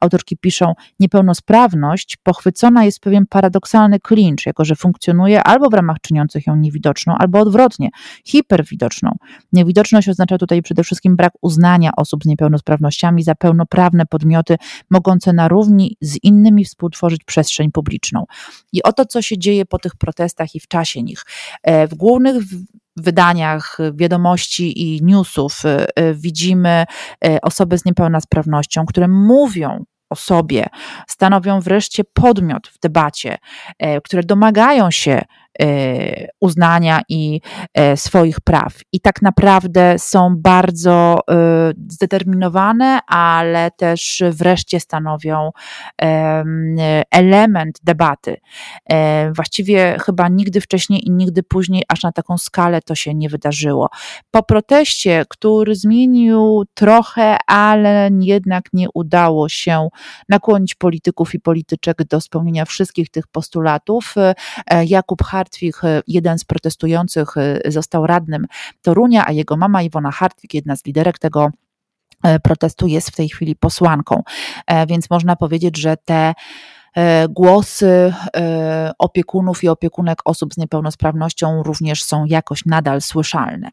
autorki 0.00 0.36
piszą, 0.36 0.74
niepełnosprawność 1.00 2.16
pochwycona 2.22 2.84
jest 2.84 3.00
pewien 3.00 3.26
paradoksalny 3.26 4.00
klincz, 4.00 4.46
jako 4.46 4.64
że 4.64 4.76
funkcjonuje 4.76 5.42
albo 5.42 5.70
w 5.70 5.74
ramach 5.74 5.96
czyniących 6.02 6.46
ją 6.46 6.56
niewidoczną, 6.56 7.14
albo 7.18 7.38
odwrotnie, 7.40 7.88
hiperwidoczną. 8.24 9.16
Niewidoczność 9.56 10.08
oznacza 10.08 10.38
tutaj 10.38 10.62
przede 10.62 10.84
wszystkim 10.84 11.16
brak 11.16 11.32
uznania 11.42 11.90
osób 11.96 12.24
z 12.24 12.26
niepełnosprawnościami 12.26 13.22
za 13.22 13.34
pełnoprawne 13.34 14.06
podmioty 14.06 14.56
mogące 14.90 15.32
na 15.32 15.48
równi 15.48 15.96
z 16.00 16.18
innymi 16.22 16.64
współtworzyć 16.64 17.24
przestrzeń 17.24 17.70
publiczną. 17.72 18.24
I 18.72 18.82
oto, 18.82 19.04
co 19.04 19.22
się 19.22 19.38
dzieje 19.38 19.66
po 19.66 19.78
tych 19.78 19.96
protestach 19.96 20.54
i 20.54 20.60
w 20.60 20.68
czasie 20.68 21.02
nich. 21.02 21.22
E, 21.62 21.88
w 21.88 21.94
głównych 21.94 22.36
wydaniach 22.96 23.78
wiadomości 23.94 24.82
i 24.82 25.04
newsów 25.04 25.64
e, 25.64 25.86
e, 25.96 26.14
widzimy 26.14 26.84
osoby 27.42 27.78
z 27.78 27.84
niepełnosprawnością, 27.84 28.86
które 28.86 29.08
mówią 29.08 29.84
o 30.10 30.16
sobie, 30.16 30.66
stanowią 31.08 31.60
wreszcie 31.60 32.04
podmiot 32.04 32.68
w 32.68 32.78
debacie, 32.78 33.38
które 34.04 34.22
domagają 34.22 34.90
się 34.90 35.22
uznania 36.40 37.00
i 37.08 37.40
y, 37.92 37.96
swoich 37.96 38.40
praw. 38.40 38.74
I 38.92 39.00
tak 39.00 39.22
naprawdę 39.22 39.98
są 39.98 40.34
bardzo 40.36 41.18
y, 41.18 41.34
zdeterminowane, 41.88 42.98
ale 43.06 43.70
też 43.70 44.22
wreszcie 44.30 44.80
stanowią 44.80 45.50
element 47.10 47.78
debaty. 47.82 48.36
E, 48.90 49.32
właściwie 49.32 49.96
chyba 50.04 50.28
nigdy 50.28 50.60
wcześniej 50.60 51.06
i 51.06 51.10
nigdy 51.10 51.42
później, 51.42 51.82
aż 51.88 52.02
na 52.02 52.12
taką 52.12 52.38
skalę 52.38 52.82
to 52.82 52.94
się 52.94 53.14
nie 53.14 53.28
wydarzyło. 53.28 53.88
Po 54.30 54.42
proteście, 54.42 55.24
który 55.28 55.74
zmienił 55.74 56.64
trochę, 56.74 57.36
ale 57.46 58.10
jednak 58.20 58.64
nie 58.72 58.86
udało 58.94 59.48
się 59.48 59.88
nakłonić 60.28 60.74
polityków 60.74 61.34
i 61.34 61.40
polityczek 61.40 62.04
do 62.04 62.20
spełnienia 62.20 62.64
wszystkich 62.64 63.10
tych 63.10 63.26
postulatów, 63.26 64.14
e, 64.66 64.84
Jakub 64.84 65.22
Hart 65.22 65.45
Hartwig, 65.46 65.84
e, 65.84 66.02
jeden 66.06 66.38
z 66.38 66.44
protestujących, 66.44 67.36
e, 67.36 67.60
został 67.70 68.06
radnym 68.06 68.46
Torunia, 68.82 69.26
a 69.26 69.32
jego 69.32 69.56
mama 69.56 69.82
Iwona 69.82 70.10
Hartwig, 70.10 70.54
jedna 70.54 70.76
z 70.76 70.84
liderek 70.86 71.18
tego 71.18 71.50
e, 72.22 72.40
protestu, 72.40 72.86
jest 72.86 73.10
w 73.10 73.16
tej 73.16 73.28
chwili 73.28 73.56
posłanką. 73.56 74.22
Więc 74.88 75.10
można 75.10 75.36
powiedzieć, 75.36 75.78
że 75.78 75.96
te 75.96 76.34
głosy 77.28 78.14
opiekunów 78.98 79.64
i 79.64 79.68
opiekunek 79.68 80.18
osób 80.24 80.54
z 80.54 80.56
niepełnosprawnością 80.56 81.62
również 81.62 82.04
są 82.04 82.24
jakoś 82.24 82.64
nadal 82.64 83.02
słyszalne. 83.02 83.68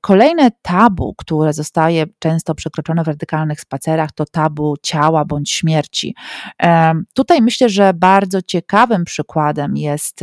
Kolejne 0.00 0.50
tabu, 0.62 1.14
które 1.18 1.52
zostaje 1.52 2.04
często 2.18 2.54
przekroczone 2.54 3.04
w 3.04 3.08
radykalnych 3.08 3.60
spacerach, 3.60 4.12
to 4.12 4.24
tabu 4.24 4.74
ciała 4.82 5.24
bądź 5.24 5.50
śmierci. 5.50 6.14
Tutaj 7.14 7.42
myślę, 7.42 7.68
że 7.68 7.94
bardzo 7.94 8.42
ciekawym 8.42 9.04
przykładem 9.04 9.76
jest, 9.76 10.20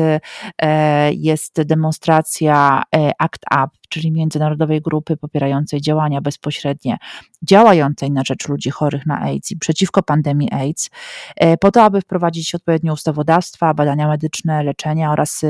jest 1.12 1.62
demonstracja 1.62 2.84
ACT 3.20 3.44
UP, 3.64 3.72
czyli 3.90 4.12
międzynarodowej 4.12 4.82
grupy 4.82 5.18
popierającej 5.18 5.82
działania 5.82 6.22
bezpośrednie, 6.22 6.98
działającej 7.44 8.12
na 8.12 8.22
rzecz 8.26 8.48
ludzi 8.48 8.70
chorych 8.70 9.06
na 9.06 9.22
AIDS 9.22 9.52
i 9.52 9.58
przeciwko 9.58 10.04
pandemii 10.04 10.52
AIDS, 10.52 10.90
po 11.60 11.72
to, 11.72 11.84
aby 11.84 12.02
wprowadzić 12.02 12.56
odpowiednie 12.56 12.94
ustawodawstwa, 12.94 13.74
badania 13.74 14.08
medyczne, 14.08 14.64
leczenia 14.64 15.12
oraz 15.12 15.42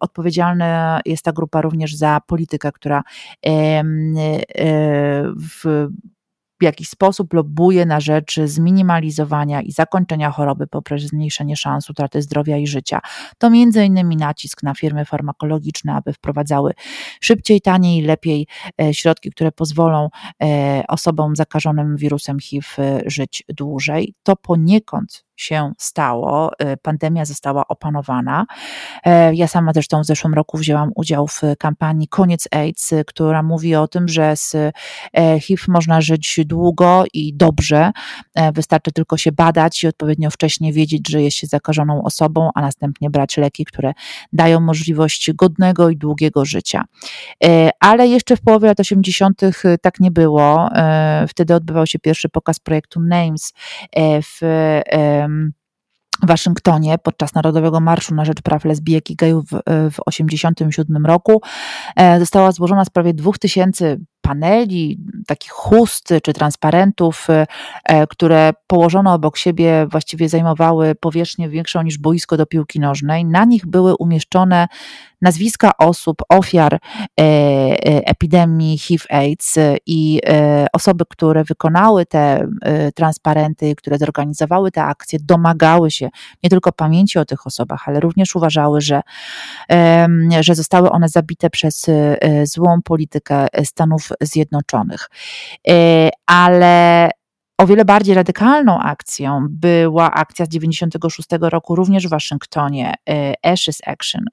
odpowiedzialna 0.00 1.00
jest 1.04 1.24
ta 1.24 1.32
grupa 1.32 1.60
również 1.60 1.96
za 1.96 2.20
politykę, 2.26 2.41
która 2.72 3.02
e, 3.46 3.82
w 5.36 5.88
w 6.62 6.64
jakiś 6.64 6.88
sposób 6.88 7.32
lobuje 7.32 7.86
na 7.86 8.00
rzecz 8.00 8.40
zminimalizowania 8.44 9.62
i 9.62 9.72
zakończenia 9.72 10.30
choroby 10.30 10.66
poprzez 10.66 11.02
zmniejszenie 11.02 11.56
szans 11.56 11.90
utraty 11.90 12.22
zdrowia 12.22 12.56
i 12.56 12.66
życia. 12.66 13.00
To 13.38 13.50
między 13.50 13.84
innymi 13.84 14.16
nacisk 14.16 14.62
na 14.62 14.74
firmy 14.74 15.04
farmakologiczne, 15.04 15.94
aby 15.94 16.12
wprowadzały 16.12 16.72
szybciej, 17.20 17.60
taniej 17.60 17.98
i 17.98 18.02
lepiej 18.02 18.46
e, 18.80 18.94
środki, 18.94 19.30
które 19.30 19.52
pozwolą 19.52 20.08
e, 20.42 20.82
osobom 20.88 21.36
zakażonym 21.36 21.96
wirusem 21.96 22.40
HIV 22.40 22.66
żyć 23.06 23.44
dłużej. 23.48 24.14
To 24.22 24.36
poniekąd 24.36 25.24
się 25.42 25.72
stało. 25.78 26.50
Pandemia 26.82 27.24
została 27.24 27.68
opanowana. 27.68 28.46
Ja 29.32 29.48
sama 29.48 29.72
zresztą 29.72 30.00
w 30.02 30.06
zeszłym 30.06 30.34
roku 30.34 30.58
wzięłam 30.58 30.90
udział 30.94 31.26
w 31.26 31.40
kampanii 31.58 32.08
Koniec 32.08 32.48
AIDS, 32.50 32.90
która 33.06 33.42
mówi 33.42 33.74
o 33.74 33.88
tym, 33.88 34.08
że 34.08 34.36
z 34.36 34.56
HIV 35.40 35.62
można 35.68 36.00
żyć 36.00 36.40
długo 36.44 37.04
i 37.12 37.34
dobrze. 37.34 37.90
Wystarczy 38.54 38.92
tylko 38.92 39.16
się 39.16 39.32
badać 39.32 39.84
i 39.84 39.88
odpowiednio 39.88 40.30
wcześnie 40.30 40.72
wiedzieć, 40.72 41.08
że 41.08 41.22
jest 41.22 41.36
się 41.36 41.46
zakażoną 41.46 42.02
osobą, 42.02 42.50
a 42.54 42.60
następnie 42.60 43.10
brać 43.10 43.36
leki, 43.36 43.64
które 43.64 43.92
dają 44.32 44.60
możliwość 44.60 45.32
godnego 45.32 45.90
i 45.90 45.96
długiego 45.96 46.44
życia. 46.44 46.84
Ale 47.80 48.08
jeszcze 48.08 48.36
w 48.36 48.40
połowie 48.40 48.68
lat 48.68 48.80
80. 48.80 49.40
tak 49.82 50.00
nie 50.00 50.10
było. 50.10 50.68
Wtedy 51.28 51.54
odbywał 51.54 51.86
się 51.86 51.98
pierwszy 51.98 52.28
pokaz 52.28 52.60
projektu 52.60 53.00
Names 53.00 53.52
w 54.22 54.40
Waszyngtonie 56.22 56.98
podczas 56.98 57.34
Narodowego 57.34 57.80
Marszu 57.80 58.14
na 58.14 58.24
Rzecz 58.24 58.42
Praw 58.42 58.64
Lesbijek 58.64 59.10
i 59.10 59.16
Gejów 59.16 59.44
w 59.50 59.96
1987 60.06 61.06
roku. 61.06 61.42
E, 61.96 62.20
została 62.20 62.52
złożona 62.52 62.84
z 62.84 62.90
prawie 62.90 63.14
2000 63.14 63.96
paneli, 64.22 64.98
takich 65.26 65.50
chust 65.52 66.08
czy 66.22 66.32
transparentów, 66.32 67.30
e, 67.30 67.46
e, 67.84 68.06
które 68.06 68.52
położono 68.66 69.14
obok 69.14 69.36
siebie 69.36 69.86
właściwie 69.90 70.28
zajmowały 70.28 70.94
powierzchnię 70.94 71.48
większą 71.48 71.82
niż 71.82 71.98
boisko 71.98 72.36
do 72.36 72.46
piłki 72.46 72.80
nożnej. 72.80 73.24
Na 73.24 73.44
nich 73.44 73.66
były 73.66 73.96
umieszczone 73.96 74.68
nazwiska 75.22 75.70
osób, 75.78 76.22
ofiar 76.28 76.78
epidemii 78.06 78.78
HIV-AIDS 78.78 79.58
i 79.86 80.20
osoby, 80.72 81.04
które 81.08 81.44
wykonały 81.44 82.06
te 82.06 82.48
transparenty, 82.94 83.74
które 83.76 83.98
zorganizowały 83.98 84.70
te 84.70 84.82
akcje, 84.82 85.18
domagały 85.22 85.90
się 85.90 86.08
nie 86.42 86.50
tylko 86.50 86.72
pamięci 86.72 87.18
o 87.18 87.24
tych 87.24 87.46
osobach, 87.46 87.88
ale 87.88 88.00
również 88.00 88.36
uważały, 88.36 88.80
że, 88.80 89.02
że 90.40 90.54
zostały 90.54 90.90
one 90.90 91.08
zabite 91.08 91.50
przez 91.50 91.88
e, 91.88 92.46
złą 92.46 92.82
politykę 92.84 93.46
Stanów 93.64 94.11
Zjednoczonych. 94.20 95.10
E, 95.68 96.10
ale 96.26 97.10
o 97.58 97.66
wiele 97.66 97.84
bardziej 97.84 98.14
radykalną 98.14 98.78
akcją 98.78 99.46
była 99.50 100.10
akcja 100.10 100.44
z 100.44 100.48
96 100.48 101.28
roku 101.40 101.76
również 101.76 102.06
w 102.06 102.10
Waszyngtonie, 102.10 102.94
e, 103.08 103.34
Ashes 103.42 103.78
Action, 103.86 104.24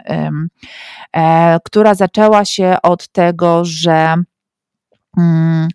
która 1.64 1.94
zaczęła 1.96 2.46
się 2.46 2.78
od 2.84 3.08
tego, 3.08 3.66
że 3.66 4.16
mm, 5.18 5.68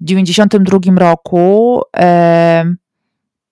w 0.00 0.04
92 0.04 0.78
roku 0.96 1.82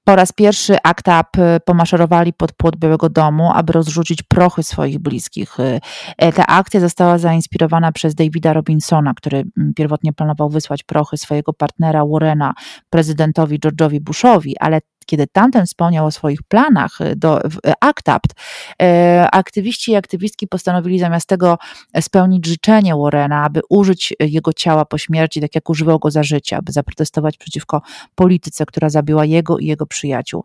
po 0.04 0.16
raz 0.16 0.32
pierwszy 0.32 0.76
ACTAP 0.82 1.38
y, 1.38 1.60
pomaszerowali 1.64 2.32
pod 2.32 2.52
płot 2.52 2.76
Białego 2.76 3.08
Domu, 3.08 3.50
aby 3.54 3.72
rozrzucić 3.72 4.22
prochy 4.22 4.62
swoich 4.62 4.98
bliskich. 4.98 5.60
Y, 5.60 5.80
e, 6.18 6.32
ta 6.32 6.46
akcja 6.46 6.80
została 6.80 7.18
zainspirowana 7.18 7.92
przez 7.92 8.14
Davida 8.14 8.52
Robinsona, 8.52 9.14
który 9.14 9.44
mm, 9.58 9.74
pierwotnie 9.74 10.12
planował 10.12 10.48
wysłać 10.48 10.82
prochy 10.82 11.16
swojego 11.16 11.52
partnera 11.52 12.06
Warrena 12.06 12.54
prezydentowi 12.90 13.58
George'owi 13.60 14.00
Bushowi, 14.00 14.58
ale 14.58 14.80
kiedy 15.06 15.26
tamten 15.26 15.66
wspomniał 15.66 16.06
o 16.06 16.10
swoich 16.10 16.42
planach 16.42 17.00
y, 17.00 17.16
do 17.16 17.40
ACTAPT, 17.80 18.34
e, 18.82 19.28
aktywiści 19.32 19.92
i 19.92 19.96
aktywistki 19.96 20.48
postanowili 20.48 20.98
zamiast 20.98 21.28
tego 21.28 21.58
spełnić 22.00 22.46
życzenie 22.46 22.96
Warrena, 22.96 23.44
aby 23.44 23.60
użyć 23.68 24.14
jego 24.20 24.52
ciała 24.52 24.84
po 24.84 24.98
śmierci, 24.98 25.40
tak 25.40 25.54
jak 25.54 25.70
używał 25.70 25.98
go 25.98 26.10
za 26.10 26.22
życia, 26.22 26.56
aby 26.56 26.72
zaprotestować 26.72 27.36
przeciwko 27.38 27.82
polityce, 28.14 28.66
która 28.66 28.88
zabiła 28.88 29.24
jego 29.24 29.58
i 29.58 29.66
jego 29.66 29.86
przyjaciół. 29.86 30.44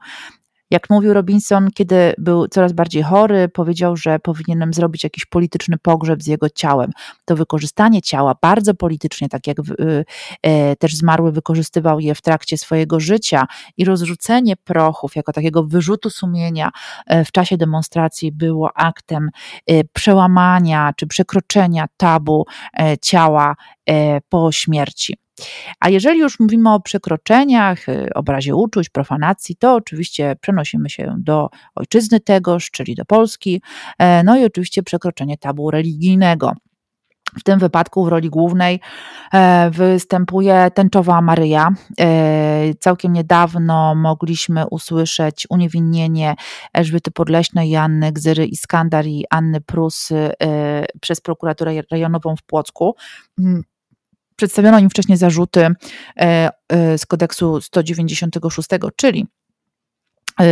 Jak 0.71 0.89
mówił 0.89 1.13
Robinson, 1.13 1.67
kiedy 1.73 2.13
był 2.17 2.47
coraz 2.47 2.73
bardziej 2.73 3.03
chory, 3.03 3.49
powiedział, 3.49 3.97
że 3.97 4.19
powinienem 4.19 4.73
zrobić 4.73 5.03
jakiś 5.03 5.25
polityczny 5.25 5.77
pogrzeb 5.77 6.23
z 6.23 6.27
jego 6.27 6.49
ciałem. 6.49 6.91
To 7.25 7.36
wykorzystanie 7.36 8.01
ciała 8.01 8.36
bardzo 8.41 8.73
politycznie, 8.73 9.29
tak 9.29 9.47
jak 9.47 9.60
y, 9.60 10.05
e, 10.41 10.75
też 10.75 10.95
zmarły 10.95 11.32
wykorzystywał 11.32 11.99
je 11.99 12.15
w 12.15 12.21
trakcie 12.21 12.58
swojego 12.58 12.99
życia 12.99 13.47
i 13.77 13.86
rozrzucenie 13.86 14.55
prochów 14.55 15.15
jako 15.15 15.34
takiego 15.34 15.63
wyrzutu 15.63 16.10
sumienia 16.10 16.69
e, 17.08 17.25
w 17.25 17.32
czasie 17.32 17.58
demonstracji 17.58 18.32
było 18.32 18.69
aktem 18.75 19.29
przełamania 19.93 20.91
czy 20.95 21.08
przekroczenia 21.08 21.86
tabu 21.97 22.45
ciała 23.01 23.55
po 24.29 24.51
śmierci. 24.51 25.17
A 25.80 25.89
jeżeli 25.89 26.19
już 26.19 26.39
mówimy 26.39 26.73
o 26.73 26.80
przekroczeniach, 26.80 27.89
y, 27.89 28.10
obrazie 28.15 28.56
uczuć, 28.56 28.89
profanacji, 28.89 29.56
to 29.56 29.73
oczywiście 29.73 30.36
przenosimy 30.41 30.89
się 30.89 31.15
do 31.17 31.49
ojczyzny 31.75 32.19
tegoż, 32.19 32.71
czyli 32.71 32.95
do 32.95 33.06
Polski, 33.06 33.62
e, 33.99 34.23
no 34.23 34.38
i 34.38 34.45
oczywiście 34.45 34.84
przekroczenie 34.84 35.38
tabu 35.38 35.71
religijnego. 35.71 36.52
W 37.39 37.43
tym 37.43 37.60
wypadku 37.60 38.06
w 38.06 38.08
roli 38.08 38.30
głównej 38.30 38.80
e, 39.34 39.69
występuje 39.71 40.71
tęczowa 40.75 41.21
Maryja. 41.21 41.69
E, 41.99 42.73
całkiem 42.80 43.13
niedawno 43.13 43.95
mogliśmy 43.95 44.67
usłyszeć 44.67 45.47
uniewinnienie 45.49 46.36
Elżbiety 46.73 47.12
Podleśnej, 47.12 47.69
Janny 47.69 48.12
Gzyry 48.12 48.45
Iskandar 48.45 49.06
i 49.06 49.25
Anny 49.30 49.62
Prus 49.62 50.10
przez 51.02 51.21
prokuraturę 51.21 51.71
rejonową 51.91 52.36
w 52.36 52.43
Płocku. 52.43 52.95
Przedstawiono 54.39 54.80
im 54.80 54.89
wcześniej 54.89 55.17
zarzuty 55.17 55.67
e, 56.17 56.49
e, 56.69 56.97
z 56.97 57.06
kodeksu 57.06 57.62
196, 57.62 58.69
czyli 58.95 59.28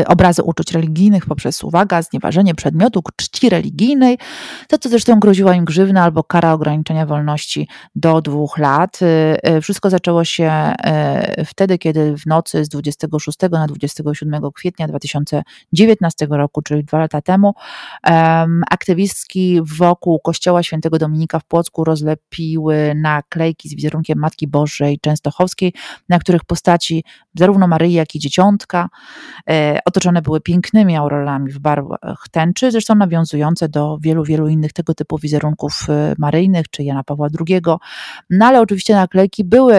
obrazy 0.07 0.43
uczuć 0.43 0.71
religijnych 0.71 1.25
poprzez, 1.25 1.63
uwaga, 1.63 2.01
znieważenie 2.01 2.55
przedmiotu 2.55 3.01
czci 3.15 3.49
religijnej, 3.49 4.17
to 4.67 4.77
co 4.77 4.89
zresztą 4.89 5.19
groziła 5.19 5.55
im 5.55 5.65
grzywna 5.65 6.03
albo 6.03 6.23
kara 6.23 6.53
ograniczenia 6.53 7.05
wolności 7.05 7.67
do 7.95 8.21
dwóch 8.21 8.57
lat. 8.57 8.99
Y, 9.01 9.37
y, 9.57 9.61
wszystko 9.61 9.89
zaczęło 9.89 10.23
się 10.25 10.73
wtedy, 11.45 11.77
kiedy 11.77 12.17
w 12.17 12.25
nocy 12.25 12.65
z 12.65 12.69
26 12.69 13.37
na 13.51 13.67
27 13.67 14.51
kwietnia 14.51 14.87
2019 14.87 16.27
roku, 16.29 16.61
czyli 16.61 16.83
dwa 16.83 16.97
lata 16.99 17.21
temu, 17.21 17.53
aktywistki 18.69 19.59
wokół 19.77 20.19
kościoła 20.19 20.63
świętego 20.63 20.97
Dominika 20.97 21.39
w 21.39 21.45
Płocku 21.45 21.83
rozlepiły 21.83 22.93
naklejki 22.95 23.69
z 23.69 23.75
wizerunkiem 23.75 24.19
Matki 24.19 24.47
Bożej 24.47 24.99
Częstochowskiej, 24.99 25.73
na 26.09 26.19
których 26.19 26.45
postaci 26.45 27.03
zarówno 27.37 27.67
Maryi, 27.67 27.93
jak 27.93 28.15
i 28.15 28.19
dzieciątka 28.19 28.89
otoczone 29.85 30.21
były 30.21 30.41
pięknymi 30.41 30.95
aureolami 30.95 31.51
w 31.51 31.59
barwach 31.59 32.25
tęczy, 32.31 32.71
zresztą 32.71 32.95
nawiązujące 32.95 33.69
do 33.69 33.97
wielu, 34.01 34.23
wielu 34.23 34.47
innych 34.47 34.73
tego 34.73 34.93
typu 34.93 35.17
wizerunków 35.17 35.87
y, 35.89 36.15
maryjnych, 36.17 36.69
czy 36.69 36.83
Jana 36.83 37.03
Pawła 37.03 37.27
II. 37.47 37.61
No 38.29 38.45
ale 38.45 38.61
oczywiście 38.61 38.95
naklejki 38.95 39.43
były 39.43 39.75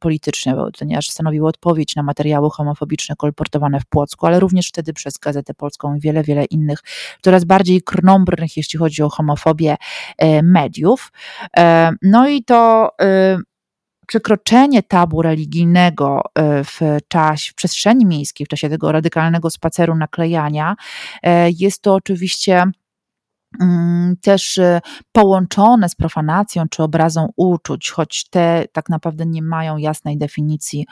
polityczne, 0.00 0.56
ponieważ 0.78 1.10
stanowiły 1.10 1.48
odpowiedź 1.48 1.96
na 1.96 2.02
materiały 2.02 2.50
homofobiczne 2.50 3.16
kolportowane 3.16 3.80
w 3.80 3.86
Płocku, 3.86 4.26
ale 4.26 4.40
również 4.40 4.68
wtedy 4.68 4.92
przez 4.92 5.18
Gazetę 5.18 5.54
Polską 5.54 5.94
i 5.94 6.00
wiele, 6.00 6.22
wiele 6.22 6.44
innych, 6.44 6.78
coraz 7.22 7.44
bardziej 7.44 7.82
krnąbrnych, 7.82 8.56
jeśli 8.56 8.78
chodzi 8.78 9.02
o 9.02 9.08
homofobię, 9.08 9.76
e, 10.18 10.42
mediów. 10.42 11.12
E, 11.56 11.90
no 12.02 12.28
i 12.28 12.44
to 12.44 12.90
przekroczenie 14.06 14.82
tabu 14.82 15.22
religijnego 15.22 16.20
e, 16.34 16.64
w 16.64 16.80
czasie, 17.08 17.50
w 17.50 17.54
przestrzeni 17.54 18.06
miejskiej, 18.06 18.46
w 18.46 18.48
czasie 18.48 18.68
tego 18.68 18.92
radykalnego 18.92 19.50
spaceru 19.50 19.94
naklejania, 19.94 20.76
e, 21.22 21.50
jest 21.50 21.82
to 21.82 21.94
oczywiście 21.94 22.64
też 24.20 24.58
y, 24.58 24.80
połączone 25.12 25.88
z 25.88 25.94
profanacją 25.94 26.64
czy 26.70 26.82
obrazą 26.82 27.28
uczuć, 27.36 27.90
choć 27.90 28.24
te 28.30 28.64
tak 28.72 28.88
naprawdę 28.88 29.26
nie 29.26 29.42
mają 29.42 29.76
jasnej 29.76 30.18
definicji 30.18 30.86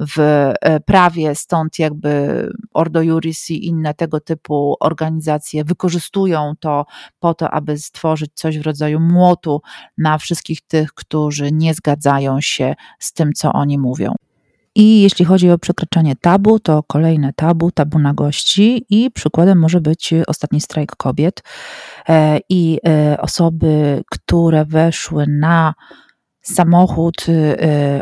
w 0.00 0.18
e, 0.60 0.80
prawie, 0.80 1.34
stąd 1.34 1.78
jakby 1.78 2.46
Ordo 2.74 3.02
Juris 3.02 3.50
i 3.50 3.66
inne 3.66 3.94
tego 3.94 4.20
typu 4.20 4.76
organizacje 4.80 5.64
wykorzystują 5.64 6.52
to 6.60 6.86
po 7.20 7.34
to, 7.34 7.50
aby 7.50 7.78
stworzyć 7.78 8.30
coś 8.34 8.58
w 8.58 8.62
rodzaju 8.62 9.00
młotu 9.00 9.62
na 9.98 10.18
wszystkich 10.18 10.60
tych, 10.60 10.92
którzy 10.94 11.52
nie 11.52 11.74
zgadzają 11.74 12.40
się 12.40 12.74
z 12.98 13.12
tym, 13.12 13.32
co 13.32 13.52
oni 13.52 13.78
mówią. 13.78 14.14
I 14.74 15.02
jeśli 15.02 15.24
chodzi 15.24 15.50
o 15.50 15.58
przekraczanie 15.58 16.16
tabu, 16.16 16.58
to 16.58 16.82
kolejne 16.82 17.32
tabu, 17.32 17.70
tabu 17.70 17.98
nagości 17.98 18.86
i 18.90 19.10
przykładem 19.10 19.58
może 19.58 19.80
być 19.80 20.14
ostatni 20.26 20.60
strajk 20.60 20.96
kobiet 20.96 21.42
e, 22.08 22.40
i 22.48 22.78
e, 22.86 23.16
osoby, 23.20 24.02
które 24.10 24.64
weszły 24.64 25.26
na 25.26 25.74
samochód 26.42 27.26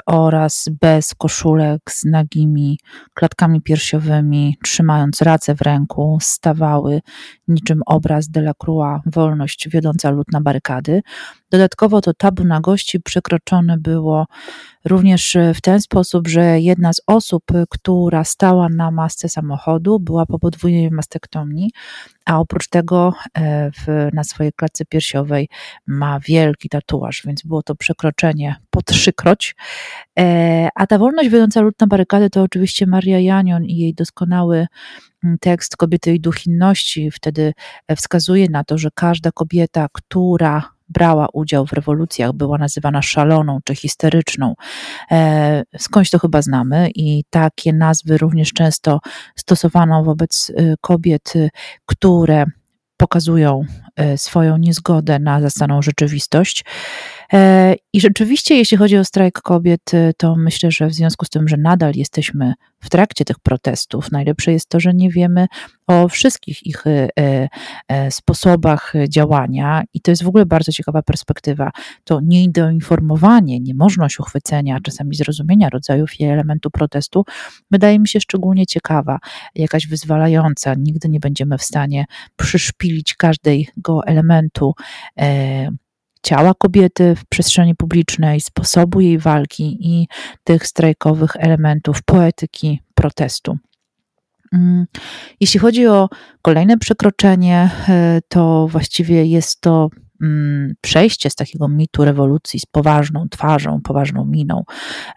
oraz 0.06 0.68
bez 0.80 1.14
koszulek 1.14 1.80
z 1.90 2.04
nagimi 2.04 2.78
klatkami 3.14 3.62
piersiowymi, 3.62 4.56
trzymając 4.64 5.22
racę 5.22 5.54
w 5.54 5.62
ręku, 5.62 6.18
stawały 6.20 7.00
niczym 7.48 7.80
obraz 7.86 8.28
Delacroix, 8.28 9.02
wolność 9.06 9.68
wiodąca 9.68 10.10
lud 10.10 10.26
na 10.32 10.40
barykady. 10.40 11.02
Dodatkowo 11.50 12.00
to 12.00 12.14
tabu 12.14 12.44
na 12.44 12.60
gości 12.60 13.00
przekroczone 13.00 13.78
było 13.78 14.26
również 14.84 15.36
w 15.54 15.60
ten 15.60 15.80
sposób, 15.80 16.28
że 16.28 16.60
jedna 16.60 16.92
z 16.92 17.00
osób, 17.06 17.44
która 17.70 18.24
stała 18.24 18.68
na 18.68 18.90
masce 18.90 19.28
samochodu, 19.28 20.00
była 20.00 20.26
po 20.26 20.38
podwójnej 20.38 20.90
mastektomii, 20.90 21.70
a 22.26 22.38
oprócz 22.38 22.68
tego 22.68 23.14
e, 23.34 23.70
w, 23.70 24.08
na 24.12 24.24
swojej 24.24 24.52
klatce 24.52 24.84
piersiowej 24.84 25.48
ma 25.86 26.20
wielki 26.20 26.68
tatuaż, 26.68 27.22
więc 27.26 27.42
było 27.42 27.62
to 27.62 27.74
przekroczenie 27.74 28.56
po 28.70 28.82
trzykroć. 28.82 29.56
E, 30.18 30.68
a 30.74 30.86
ta 30.86 30.98
wolność 30.98 31.28
wiodąca 31.28 31.60
lud 31.60 31.74
na 31.80 31.86
barykady 31.86 32.30
to 32.30 32.42
oczywiście 32.42 32.86
Maria 32.86 33.20
Janion 33.20 33.64
i 33.64 33.76
jej 33.76 33.94
doskonały 33.94 34.66
mm, 35.24 35.38
tekst 35.40 35.76
Kobiety 35.76 36.14
i 36.14 36.20
duch 36.20 36.46
inności. 36.46 37.10
Wtedy 37.10 37.52
e, 37.88 37.96
wskazuje 37.96 38.48
na 38.50 38.64
to, 38.64 38.78
że 38.78 38.88
każda 38.94 39.32
kobieta, 39.32 39.88
która 39.92 40.77
brała 40.88 41.28
udział 41.32 41.66
w 41.66 41.72
rewolucjach, 41.72 42.32
była 42.32 42.58
nazywana 42.58 43.02
szaloną 43.02 43.58
czy 43.64 43.74
histeryczną. 43.74 44.54
E, 45.10 45.62
skądś 45.78 46.10
to 46.10 46.18
chyba 46.18 46.42
znamy 46.42 46.90
i 46.94 47.24
takie 47.30 47.72
nazwy 47.72 48.18
również 48.18 48.52
często 48.52 49.00
stosowano 49.36 50.04
wobec 50.04 50.52
e, 50.56 50.74
kobiet, 50.80 51.32
e, 51.36 51.48
które 51.86 52.44
pokazują 52.96 53.64
swoją 54.16 54.56
niezgodę 54.56 55.18
na 55.18 55.40
zastaną 55.40 55.82
rzeczywistość. 55.82 56.64
I 57.92 58.00
rzeczywiście, 58.00 58.56
jeśli 58.56 58.76
chodzi 58.76 58.98
o 58.98 59.04
strajk 59.04 59.40
kobiet, 59.42 59.90
to 60.16 60.36
myślę, 60.36 60.70
że 60.70 60.86
w 60.86 60.94
związku 60.94 61.24
z 61.24 61.28
tym, 61.28 61.48
że 61.48 61.56
nadal 61.56 61.92
jesteśmy 61.94 62.54
w 62.80 62.90
trakcie 62.90 63.24
tych 63.24 63.38
protestów, 63.38 64.12
najlepsze 64.12 64.52
jest 64.52 64.68
to, 64.68 64.80
że 64.80 64.94
nie 64.94 65.10
wiemy 65.10 65.46
o 65.86 66.08
wszystkich 66.08 66.66
ich 66.66 66.86
e, 66.86 67.08
e, 67.88 68.10
sposobach 68.10 68.92
działania 69.08 69.82
i 69.94 70.00
to 70.00 70.10
jest 70.10 70.22
w 70.22 70.28
ogóle 70.28 70.46
bardzo 70.46 70.72
ciekawa 70.72 71.02
perspektywa. 71.02 71.70
To 72.04 72.20
niedoinformowanie, 72.22 73.60
niemożność 73.60 74.20
uchwycenia, 74.20 74.78
czasami 74.82 75.16
zrozumienia 75.16 75.68
rodzajów 75.68 76.20
i 76.20 76.24
elementu 76.24 76.70
protestu 76.70 77.24
wydaje 77.70 77.98
mi 77.98 78.08
się 78.08 78.20
szczególnie 78.20 78.66
ciekawa, 78.66 79.18
jakaś 79.54 79.86
wyzwalająca. 79.86 80.74
Nigdy 80.74 81.08
nie 81.08 81.20
będziemy 81.20 81.58
w 81.58 81.62
stanie 81.62 82.04
przyszpilić 82.36 83.14
każdego 83.14 84.04
elementu 84.06 84.74
e, 85.18 85.70
ciała 86.22 86.54
kobiety 86.54 87.14
w 87.16 87.24
przestrzeni 87.26 87.74
publicznej, 87.74 88.40
sposobu 88.40 89.00
jej 89.00 89.18
walki 89.18 89.78
i 89.80 90.08
tych 90.44 90.66
strajkowych 90.66 91.36
elementów 91.36 92.02
poetyki 92.02 92.82
protestu. 92.94 93.58
Mm, 94.52 94.86
jeśli 95.40 95.60
chodzi 95.60 95.86
o 95.86 96.08
kolejne 96.42 96.78
przekroczenie, 96.78 97.70
e, 97.88 98.20
to 98.28 98.68
właściwie 98.68 99.24
jest 99.24 99.60
to 99.60 99.88
przejście 100.80 101.30
z 101.30 101.34
takiego 101.34 101.68
mitu 101.68 102.04
rewolucji 102.04 102.60
z 102.60 102.66
poważną 102.66 103.28
twarzą, 103.28 103.80
poważną 103.80 104.24
miną. 104.24 104.64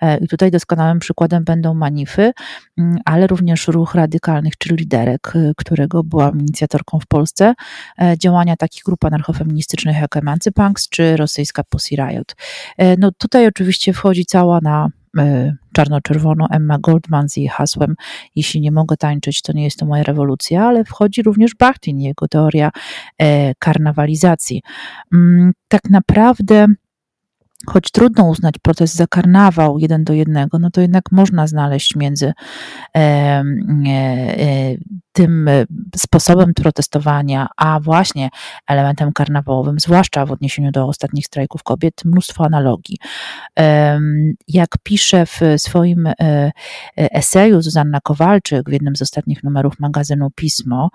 E, 0.01 0.17
I 0.17 0.27
tutaj 0.27 0.51
doskonałym 0.51 0.99
przykładem 0.99 1.43
będą 1.43 1.73
manify, 1.73 2.31
mm, 2.77 2.97
ale 3.05 3.27
również 3.27 3.67
ruch 3.67 3.95
radykalnych 3.95 4.57
czy 4.57 4.75
liderek, 4.75 5.35
y, 5.35 5.53
którego 5.57 6.03
byłam 6.03 6.39
inicjatorką 6.39 6.99
w 6.99 7.07
Polsce, 7.07 7.53
e, 8.01 8.17
działania 8.17 8.55
takich 8.55 8.83
grup 8.83 9.05
anarchofeministycznych 9.05 9.97
jak 10.01 10.17
Emancypunks 10.17 10.89
czy 10.89 11.17
rosyjska 11.17 11.63
Pussy 11.63 11.95
Riot. 11.95 12.35
E, 12.77 12.97
no 12.97 13.11
tutaj 13.17 13.47
oczywiście 13.47 13.93
wchodzi 13.93 14.25
cała 14.25 14.59
na 14.61 14.87
E, 15.17 15.55
czarno-czerwono 15.73 16.47
Emma 16.51 16.77
Goldman 16.79 17.29
z 17.29 17.37
jej 17.37 17.47
hasłem 17.47 17.95
jeśli 18.35 18.61
nie 18.61 18.71
mogę 18.71 18.97
tańczyć, 18.97 19.41
to 19.41 19.53
nie 19.53 19.63
jest 19.63 19.79
to 19.79 19.85
moja 19.85 20.03
rewolucja, 20.03 20.65
ale 20.65 20.85
wchodzi 20.85 21.21
również 21.21 21.55
Bachtin, 21.55 21.99
jego 21.99 22.27
teoria 22.27 22.71
e, 23.17 23.55
karnawalizacji. 23.55 24.61
Mm, 25.13 25.53
tak 25.67 25.89
naprawdę 25.89 26.65
choć 27.67 27.91
trudno 27.91 28.29
uznać 28.29 28.55
protest 28.61 28.95
za 28.95 29.07
karnawał 29.07 29.79
jeden 29.79 30.03
do 30.03 30.13
jednego, 30.13 30.59
no 30.59 30.71
to 30.71 30.81
jednak 30.81 31.03
można 31.11 31.47
znaleźć 31.47 31.95
między 31.95 32.33
e, 32.95 32.99
e, 32.99 33.43
tym 35.11 35.49
sposobem 35.95 36.53
protestowania, 36.53 37.47
a 37.57 37.79
właśnie 37.79 38.29
elementem 38.67 39.11
karnawałowym, 39.13 39.79
zwłaszcza 39.79 40.25
w 40.25 40.31
odniesieniu 40.31 40.71
do 40.71 40.87
ostatnich 40.87 41.25
strajków 41.25 41.63
kobiet, 41.63 42.01
mnóstwo 42.05 42.45
analogii. 42.45 42.97
E, 43.59 43.99
jak 44.47 44.69
pisze 44.83 45.25
w 45.25 45.39
swoim 45.57 46.07
e, 46.07 46.51
eseju 46.97 47.61
Zuzanna 47.61 47.99
Kowalczyk 48.03 48.69
w 48.69 48.73
jednym 48.73 48.95
z 48.95 49.01
ostatnich 49.01 49.43
numerów 49.43 49.79
magazynu 49.79 50.29
Pismo, 50.35 50.89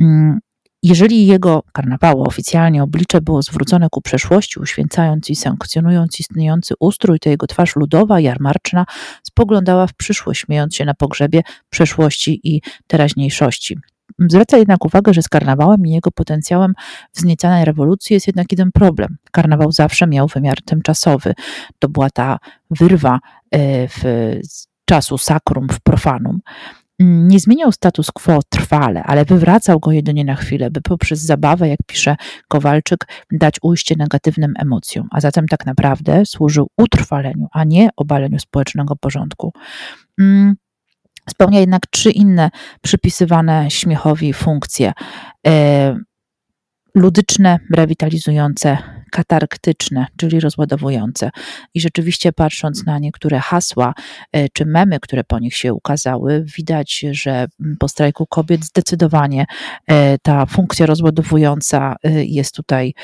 mm, 0.00 0.40
jeżeli 0.82 1.26
jego 1.26 1.62
karnawało 1.72 2.26
oficjalnie 2.26 2.82
oblicze 2.82 3.20
było 3.20 3.42
zwrócone 3.42 3.88
ku 3.90 4.02
przeszłości, 4.02 4.60
uświęcając 4.60 5.30
i 5.30 5.36
sankcjonując 5.36 6.20
istniejący 6.20 6.74
ustrój, 6.80 7.20
to 7.20 7.28
jego 7.28 7.46
twarz 7.46 7.76
ludowa, 7.76 8.20
jarmarczna, 8.20 8.86
spoglądała 9.22 9.86
w 9.86 9.94
przyszłość, 9.94 10.40
śmiejąc 10.40 10.76
się 10.76 10.84
na 10.84 10.94
pogrzebie 10.94 11.42
przeszłości 11.70 12.40
i 12.44 12.62
teraźniejszości. 12.86 13.76
Zwraca 14.18 14.58
jednak 14.58 14.84
uwagę, 14.84 15.14
że 15.14 15.22
z 15.22 15.28
karnawałem 15.28 15.86
i 15.86 15.90
jego 15.90 16.10
potencjałem 16.10 16.72
wzniecanej 17.14 17.64
rewolucji 17.64 18.14
jest 18.14 18.26
jednak 18.26 18.52
jeden 18.52 18.72
problem. 18.72 19.16
Karnawał 19.32 19.72
zawsze 19.72 20.06
miał 20.06 20.26
wymiar 20.26 20.62
tymczasowy. 20.62 21.34
To 21.78 21.88
była 21.88 22.10
ta 22.10 22.38
wyrwa 22.70 23.18
e, 23.50 23.88
w 23.88 24.02
czasu 24.84 25.18
sakrum 25.18 25.68
w 25.68 25.80
profanum 25.80 26.40
nie 27.00 27.40
zmieniał 27.40 27.72
status 27.72 28.10
quo 28.10 28.40
trwale, 28.48 29.02
ale 29.02 29.24
wywracał 29.24 29.80
go 29.80 29.92
jedynie 29.92 30.24
na 30.24 30.34
chwilę, 30.34 30.70
by 30.70 30.80
poprzez 30.80 31.20
zabawę, 31.20 31.68
jak 31.68 31.78
pisze 31.86 32.16
Kowalczyk, 32.48 33.06
dać 33.32 33.56
ujście 33.62 33.94
negatywnym 33.98 34.54
emocjom, 34.58 35.08
a 35.10 35.20
zatem 35.20 35.46
tak 35.48 35.66
naprawdę 35.66 36.26
służył 36.26 36.70
utrwaleniu, 36.76 37.46
a 37.52 37.64
nie 37.64 37.88
obaleniu 37.96 38.38
społecznego 38.38 38.96
porządku. 38.96 39.52
Mm, 40.20 40.56
spełnia 41.30 41.60
jednak 41.60 41.86
trzy 41.90 42.10
inne 42.10 42.50
przypisywane 42.82 43.70
śmiechowi 43.70 44.32
funkcje. 44.32 44.92
Ludyczne, 46.94 47.58
rewitalizujące, 47.74 48.78
katarktyczne, 49.10 50.06
czyli 50.16 50.40
rozładowujące. 50.40 51.30
I 51.74 51.80
rzeczywiście 51.80 52.32
patrząc 52.32 52.86
na 52.86 52.98
niektóre 52.98 53.38
hasła 53.38 53.94
e, 54.32 54.48
czy 54.48 54.66
memy, 54.66 55.00
które 55.00 55.24
po 55.24 55.38
nich 55.38 55.56
się 55.56 55.74
ukazały, 55.74 56.44
widać, 56.56 57.06
że 57.10 57.46
po 57.78 57.88
strajku 57.88 58.26
kobiet 58.26 58.64
zdecydowanie 58.64 59.44
e, 59.86 60.18
ta 60.18 60.46
funkcja 60.46 60.86
rozładowująca 60.86 61.96
e, 62.02 62.24
jest 62.24 62.54
tutaj 62.54 62.94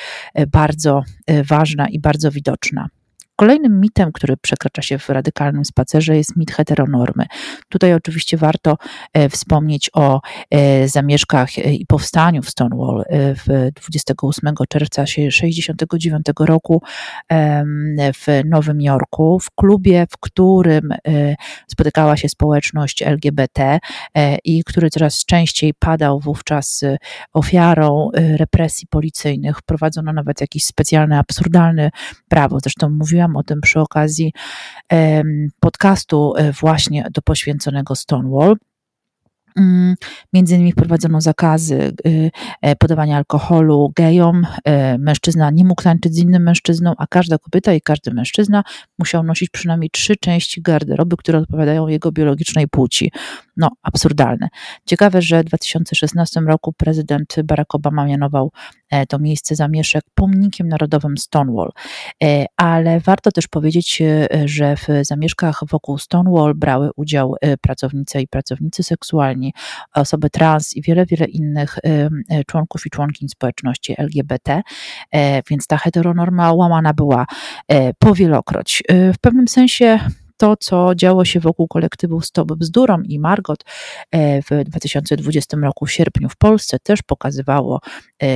bardzo 0.49 1.03
ważna 1.45 1.89
i 1.89 2.01
bardzo 2.01 2.31
widoczna. 2.31 2.89
Kolejnym 3.37 3.81
mitem, 3.81 4.13
który 4.13 4.37
przekracza 4.37 4.83
się 4.83 4.99
w 4.99 5.09
radykalnym 5.09 5.65
spacerze, 5.65 6.17
jest 6.17 6.37
mit 6.37 6.51
heteronormy. 6.53 7.27
Tutaj 7.69 7.95
oczywiście 7.95 8.37
warto 8.37 8.77
e, 9.13 9.29
wspomnieć 9.29 9.91
o 9.95 10.21
e, 10.51 10.89
zamieszkach 10.89 11.59
e, 11.59 11.75
i 11.75 11.87
powstaniu 11.87 12.43
w 12.43 12.51
Stonewall 12.51 13.05
w 13.11 13.71
28 13.75 14.55
czerwca 14.69 15.05
1969 15.05 16.27
roku 16.41 16.83
w 18.15 18.43
Nowym 18.45 18.81
Jorku, 18.81 19.39
w 19.39 19.51
klubie, 19.51 20.07
w 20.11 20.19
którym 20.21 20.95
spotykała 21.69 22.17
się 22.17 22.29
społeczność 22.29 23.03
LGBT 23.03 23.79
i 24.45 24.65
który 24.65 24.91
coraz 24.91 25.25
częściej 25.25 25.75
padał 25.79 26.21
wówczas 26.21 26.85
ofiarą 27.33 28.11
represji 28.15 28.87
policyjnych. 28.91 29.59
Wprowadzono 29.59 30.13
nawet 30.13 30.41
jakiś 30.41 30.65
specjalny, 30.65 31.19
absurdalny 31.19 31.91
prawo. 32.29 32.59
Zresztą 32.61 32.91
mówiłam 32.91 33.26
o 33.35 33.43
tym 33.43 33.61
przy 33.61 33.81
okazji 33.81 34.33
podcastu 35.61 36.35
e, 36.37 36.53
właśnie 36.53 37.09
do 37.13 37.23
poświęconego 37.23 37.95
Stonewall. 37.95 38.57
Mm, 39.57 39.95
między 40.33 40.55
innymi 40.55 40.73
wprowadzono 40.73 41.21
zakazy 41.21 41.93
y, 42.07 42.31
e, 42.63 42.77
podawania 42.77 43.17
alkoholu 43.17 43.93
gejom. 43.97 44.47
E, 44.65 44.99
mężczyzna 44.99 45.51
nie 45.51 45.65
mógł 45.65 45.83
tańczyć 45.83 46.15
z 46.15 46.19
innym 46.19 46.43
mężczyzną, 46.43 46.95
a 46.99 47.07
każda 47.07 47.39
kobieta 47.39 47.73
i 47.73 47.81
każdy 47.81 48.15
mężczyzna 48.15 48.63
musiał 48.99 49.23
nosić 49.23 49.51
przynajmniej 49.51 49.91
trzy 49.91 50.17
części 50.17 50.63
garderoby, 50.63 51.17
które 51.17 51.39
odpowiadają 51.39 51.89
jego 51.89 52.13
biologicznej 52.13 52.69
płci. 52.69 53.13
No, 53.57 53.71
absurdalne. 53.83 54.49
Ciekawe, 54.87 55.23
że 55.23 55.41
w 55.41 55.45
2016 55.45 56.41
roku 56.41 56.73
prezydent 56.73 57.37
Barack 57.45 57.75
Obama 57.75 58.07
mianował 58.07 58.53
e, 58.91 59.07
to 59.07 59.19
miejsce 59.19 59.55
zamieszek 59.55 60.05
pomnikiem 60.15 60.69
narodowym 60.69 61.19
Stonewall. 61.19 61.71
E, 62.23 62.47
ale 62.57 63.01
warto 63.01 63.33
też 63.33 63.49
powiedzieć, 63.49 64.03
e, 64.03 64.29
że 64.45 64.77
w 64.77 64.87
zamieszkach 65.03 65.61
wokół 65.69 65.99
Stonewall 65.99 66.55
brały 66.55 66.91
udział 66.97 67.35
pracownice 67.61 68.23
i 68.23 68.29
pracownicy 68.29 68.83
seksualni, 68.83 69.55
osoby 69.95 70.31
trans 70.31 70.77
i 70.77 70.83
wiele, 70.83 71.07
wiele 71.07 71.27
innych 71.27 71.79
członków 72.47 72.87
i 72.87 72.91
członkiń 72.91 73.29
społeczności 73.29 73.95
LGBT, 73.99 74.63
więc 75.51 75.67
ta 75.67 75.77
heteronorma 75.77 76.53
łamana 76.53 76.95
była 76.95 77.27
powielokroć. 77.99 78.83
W 78.89 79.19
pewnym 79.21 79.49
sensie 79.49 80.01
to, 80.37 80.57
co 80.57 80.95
działo 80.95 81.25
się 81.25 81.41
wokół 81.41 81.69
kolektywu 81.69 82.21
Stop 82.21 82.53
Bzdurom 82.53 83.05
i 83.05 83.19
Margot 83.19 83.65
e, 84.11 84.43
w 84.43 84.65
2020 84.65 85.57
roku 85.57 85.87
w 85.87 85.93
sierpniu 85.93 86.29
w 86.29 86.37
Polsce 86.37 86.79
też 86.79 87.03
pokazywało 87.03 87.81
e, 88.23 88.27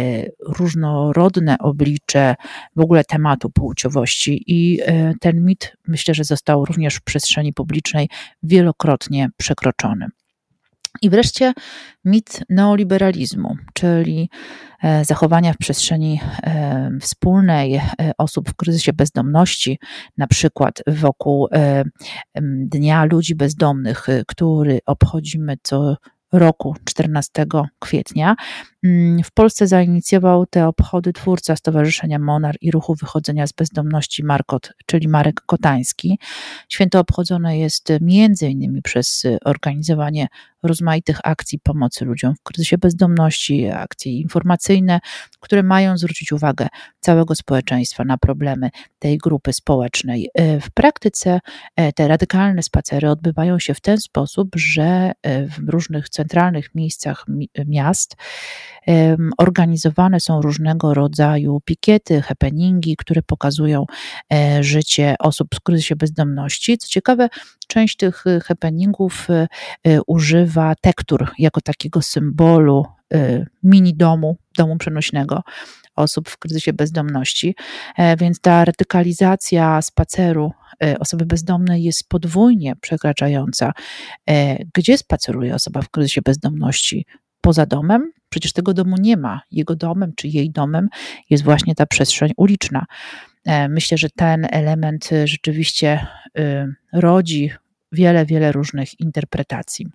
różnorodne 0.58 1.58
oblicze 1.58 2.34
w 2.76 2.80
ogóle 2.80 3.04
tematu 3.04 3.50
płciowości 3.50 4.44
i 4.46 4.80
e, 4.82 5.14
ten 5.20 5.44
mit 5.44 5.76
myślę, 5.88 6.14
że 6.14 6.24
został 6.24 6.64
również 6.64 6.94
w 6.94 7.02
przestrzeni 7.02 7.52
publicznej 7.52 8.08
wielokrotnie 8.42 9.28
przekroczony. 9.36 10.06
I 11.02 11.10
wreszcie 11.10 11.52
mit 12.04 12.40
neoliberalizmu, 12.48 13.56
czyli 13.74 14.30
e, 14.82 15.04
zachowania 15.04 15.52
w 15.52 15.56
przestrzeni 15.56 16.20
e, 16.42 16.90
wspólnej 17.00 17.74
e, 17.74 17.82
osób 18.18 18.50
w 18.50 18.56
kryzysie 18.56 18.92
bezdomności, 18.92 19.78
na 20.18 20.26
przykład 20.26 20.82
wokół 20.86 21.48
Dnia 22.42 23.04
Ludzi 23.04 23.34
Bezdomnych, 23.34 24.06
który 24.26 24.78
obchodzimy 24.86 25.56
co 25.62 25.96
roku 26.32 26.74
14 26.84 27.46
kwietnia. 27.78 28.36
Mm, 28.84 29.22
w 29.22 29.30
Polsce 29.30 29.66
zainicjował 29.66 30.46
te 30.46 30.66
obchody 30.66 31.12
twórca 31.12 31.56
Stowarzyszenia 31.56 32.18
Monar 32.18 32.56
i 32.60 32.70
Ruchu 32.70 32.94
Wychodzenia 32.94 33.46
z 33.46 33.52
Bezdomności 33.52 34.24
Markot, 34.24 34.72
czyli 34.86 35.08
Marek 35.08 35.40
Kotański. 35.46 36.18
Święto 36.68 37.00
obchodzone 37.00 37.58
jest 37.58 37.88
innymi 38.42 38.82
przez 38.82 39.26
organizowanie 39.44 40.26
rozmaitych 40.62 41.18
akcji 41.24 41.58
pomocy 41.58 42.04
ludziom 42.04 42.34
w 42.34 42.42
kryzysie 42.42 42.78
bezdomności, 42.78 43.68
akcje 43.68 44.12
informacyjne, 44.12 45.00
które 45.40 45.62
mają 45.62 45.98
zwrócić 45.98 46.32
uwagę 46.32 46.68
całego 47.00 47.34
społeczeństwa 47.34 48.04
na 48.04 48.18
problemy 48.18 48.70
tej 48.98 49.18
grupy 49.18 49.52
społecznej. 49.52 50.30
E, 50.34 50.60
w 50.60 50.70
praktyce 50.70 51.40
e, 51.76 51.92
te 51.92 52.08
radykalne 52.08 52.62
spacery 52.62 53.10
odbywają 53.10 53.58
się 53.58 53.74
w 53.74 53.80
ten 53.80 53.98
sposób, 53.98 54.48
że 54.54 55.12
e, 55.22 55.46
w 55.46 55.68
różnych 55.68 56.08
centralnych 56.08 56.74
miejscach 56.74 57.26
miast 57.66 58.16
organizowane 59.38 60.20
są 60.20 60.40
różnego 60.42 60.94
rodzaju 60.94 61.60
pikiety, 61.64 62.22
happeningi, 62.22 62.96
które 62.96 63.22
pokazują 63.22 63.86
życie 64.60 65.14
osób 65.18 65.54
w 65.54 65.60
kryzysie 65.60 65.96
bezdomności. 65.96 66.78
Co 66.78 66.88
ciekawe, 66.88 67.28
część 67.68 67.96
tych 67.96 68.24
happeningów 68.44 69.28
używa 70.06 70.74
tektur 70.80 71.28
jako 71.38 71.60
takiego 71.60 72.02
symbolu 72.02 72.84
mini 73.62 73.94
domu, 73.94 74.36
domu 74.56 74.76
przenośnego 74.76 75.42
osób 75.96 76.28
w 76.28 76.38
kryzysie 76.38 76.72
bezdomności, 76.72 77.54
e, 77.96 78.16
więc 78.16 78.40
ta 78.40 78.64
radykalizacja 78.64 79.82
spaceru 79.82 80.52
e, 80.82 80.98
osoby 80.98 81.26
bezdomnej 81.26 81.82
jest 81.82 82.08
podwójnie 82.08 82.76
przekraczająca. 82.76 83.72
E, 84.30 84.56
gdzie 84.74 84.98
spaceruje 84.98 85.54
osoba 85.54 85.82
w 85.82 85.88
kryzysie 85.88 86.22
bezdomności? 86.22 87.06
Poza 87.40 87.66
domem? 87.66 88.12
Przecież 88.28 88.52
tego 88.52 88.74
domu 88.74 88.96
nie 88.98 89.16
ma. 89.16 89.40
Jego 89.50 89.76
domem 89.76 90.12
czy 90.16 90.28
jej 90.28 90.50
domem 90.50 90.88
jest 91.30 91.44
właśnie 91.44 91.74
ta 91.74 91.86
przestrzeń 91.86 92.32
uliczna. 92.36 92.86
Myślę, 93.68 93.98
że 93.98 94.10
ten 94.10 94.46
element 94.50 95.10
rzeczywiście 95.24 96.06
rodzi 96.92 97.50
wiele, 97.92 98.26
wiele 98.26 98.52
różnych 98.52 99.00
interpretacji. 99.00 99.86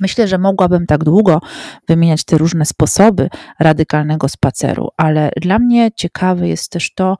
Myślę, 0.00 0.28
że 0.28 0.38
mogłabym 0.38 0.86
tak 0.86 1.04
długo 1.04 1.40
wymieniać 1.88 2.24
te 2.24 2.38
różne 2.38 2.64
sposoby 2.64 3.28
radykalnego 3.60 4.28
spaceru, 4.28 4.88
ale 4.96 5.30
dla 5.40 5.58
mnie 5.58 5.90
ciekawe 5.96 6.48
jest 6.48 6.70
też 6.72 6.94
to, 6.94 7.16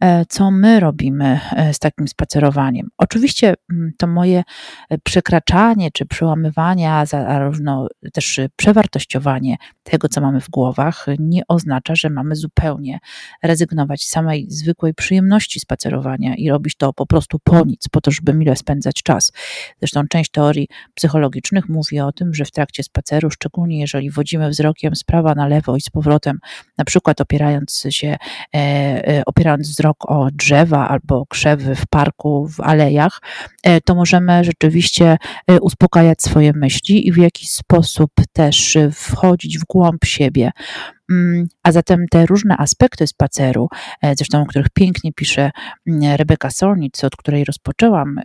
e, 0.00 0.24
co 0.28 0.50
my 0.50 0.80
robimy 0.80 1.40
e, 1.56 1.74
z 1.74 1.78
takim 1.78 2.08
spacerowaniem. 2.08 2.88
Oczywiście 2.98 3.54
mm, 3.72 3.92
to 3.98 4.06
moje 4.06 4.42
e, 4.90 4.98
przekraczanie 4.98 5.90
czy 5.90 6.06
przełamywanie, 6.06 6.92
a 6.92 7.06
zarówno 7.06 7.86
też 8.12 8.40
przewartościowanie 8.56 9.56
tego, 9.82 10.08
co 10.08 10.20
mamy 10.20 10.40
w 10.40 10.50
głowach, 10.50 11.06
nie 11.18 11.42
oznacza, 11.48 11.94
że 11.94 12.10
mamy 12.10 12.36
zupełnie 12.36 12.98
rezygnować 13.42 14.02
z 14.02 14.10
samej 14.10 14.46
zwykłej 14.50 14.94
przyjemności 14.94 15.60
spacerowania 15.60 16.34
i 16.34 16.50
robić 16.50 16.76
to 16.76 16.92
po 16.92 17.06
prostu 17.06 17.38
po 17.44 17.64
nic, 17.64 17.88
po 17.88 18.00
to, 18.00 18.10
żeby 18.10 18.34
mile 18.34 18.56
spędzać 18.56 19.02
czas. 19.02 19.32
Zresztą 19.78 20.08
część 20.08 20.30
teorii 20.30 20.68
psychologicznych 20.94 21.68
mówi 21.68 22.00
o 22.00 22.12
tym, 22.12 22.34
że 22.34 22.44
w 22.44 22.50
trakcie 22.50 22.82
spaceru, 22.82 23.30
szczególnie 23.30 23.80
jeżeli 23.80 24.10
wodzimy 24.10 24.48
wzrokiem 24.48 24.96
z 24.96 25.04
prawa 25.04 25.34
na 25.34 25.48
lewo 25.48 25.76
i 25.76 25.80
z 25.80 25.90
powrotem, 25.90 26.38
na 26.78 26.84
przykład 26.84 27.20
opierając 27.20 27.86
się, 27.90 28.16
e, 28.54 28.58
e, 29.08 29.22
opierając 29.26 29.70
wzrok 29.70 30.10
o 30.10 30.28
drzewa 30.32 30.88
albo 30.88 31.26
krzewy 31.26 31.74
w 31.74 31.86
parku, 31.86 32.48
w 32.48 32.60
alejach, 32.60 33.20
e, 33.62 33.80
to 33.80 33.94
możemy 33.94 34.44
rzeczywiście 34.44 35.16
uspokajać 35.60 36.22
swoje 36.22 36.52
myśli 36.52 37.08
i 37.08 37.12
w 37.12 37.16
jakiś 37.16 37.50
sposób 37.50 38.10
też 38.32 38.78
wchodzić 38.92 39.58
w 39.58 39.64
głąb 39.72 40.04
siebie. 40.04 40.50
Mm, 41.10 41.46
a 41.62 41.72
zatem 41.72 42.06
te 42.10 42.26
różne 42.26 42.56
aspekty 42.56 43.06
spaceru, 43.06 43.68
zresztą 44.02 44.42
o 44.42 44.46
których 44.46 44.70
pięknie 44.70 45.12
pisze 45.12 45.50
mm, 45.86 46.16
Rebeka 46.16 46.50
Solnic, 46.50 47.04
od 47.04 47.16
której 47.16 47.44
rozpoczęłam 47.44 48.20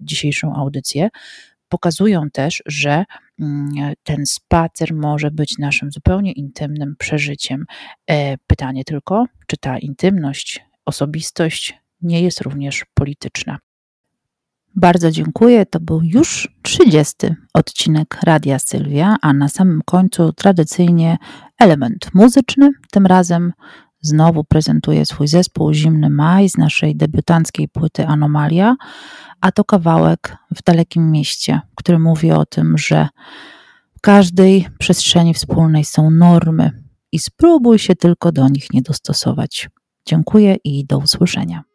dzisiejszą 0.00 0.54
audycję, 0.54 1.08
pokazują 1.68 2.30
też, 2.30 2.62
że 2.66 3.04
mm, 3.40 3.68
ten 4.02 4.26
spacer 4.26 4.94
może 4.94 5.30
być 5.30 5.58
naszym 5.58 5.92
zupełnie 5.92 6.32
intymnym 6.32 6.96
przeżyciem. 6.98 7.64
E, 8.10 8.36
pytanie 8.46 8.84
tylko, 8.84 9.24
czy 9.46 9.56
ta 9.56 9.78
intymność, 9.78 10.64
osobistość 10.84 11.78
nie 12.02 12.22
jest 12.22 12.40
również 12.40 12.84
polityczna. 12.94 13.58
Bardzo 14.80 15.10
dziękuję. 15.10 15.66
To 15.66 15.80
był 15.80 16.02
już 16.02 16.48
30 16.62 17.14
odcinek 17.54 18.18
Radia 18.22 18.58
Sylwia, 18.58 19.16
a 19.22 19.32
na 19.32 19.48
samym 19.48 19.80
końcu 19.84 20.32
tradycyjnie 20.32 21.18
element 21.58 22.10
muzyczny. 22.14 22.70
Tym 22.90 23.06
razem 23.06 23.52
znowu 24.00 24.44
prezentuję 24.44 25.06
swój 25.06 25.28
zespół 25.28 25.72
Zimny 25.72 26.10
Maj 26.10 26.48
z 26.48 26.56
naszej 26.56 26.96
debiutanckiej 26.96 27.68
płyty 27.68 28.06
Anomalia 28.06 28.76
a 29.40 29.52
to 29.52 29.64
kawałek 29.64 30.36
w 30.56 30.62
dalekim 30.62 31.10
mieście, 31.10 31.60
który 31.74 31.98
mówi 31.98 32.32
o 32.32 32.46
tym, 32.46 32.78
że 32.78 33.08
w 33.96 34.00
każdej 34.00 34.68
przestrzeni 34.78 35.34
wspólnej 35.34 35.84
są 35.84 36.10
normy 36.10 36.82
i 37.12 37.18
spróbuj 37.18 37.78
się 37.78 37.94
tylko 37.94 38.32
do 38.32 38.48
nich 38.48 38.72
nie 38.72 38.82
dostosować. 38.82 39.68
Dziękuję 40.06 40.56
i 40.64 40.86
do 40.86 40.98
usłyszenia. 40.98 41.67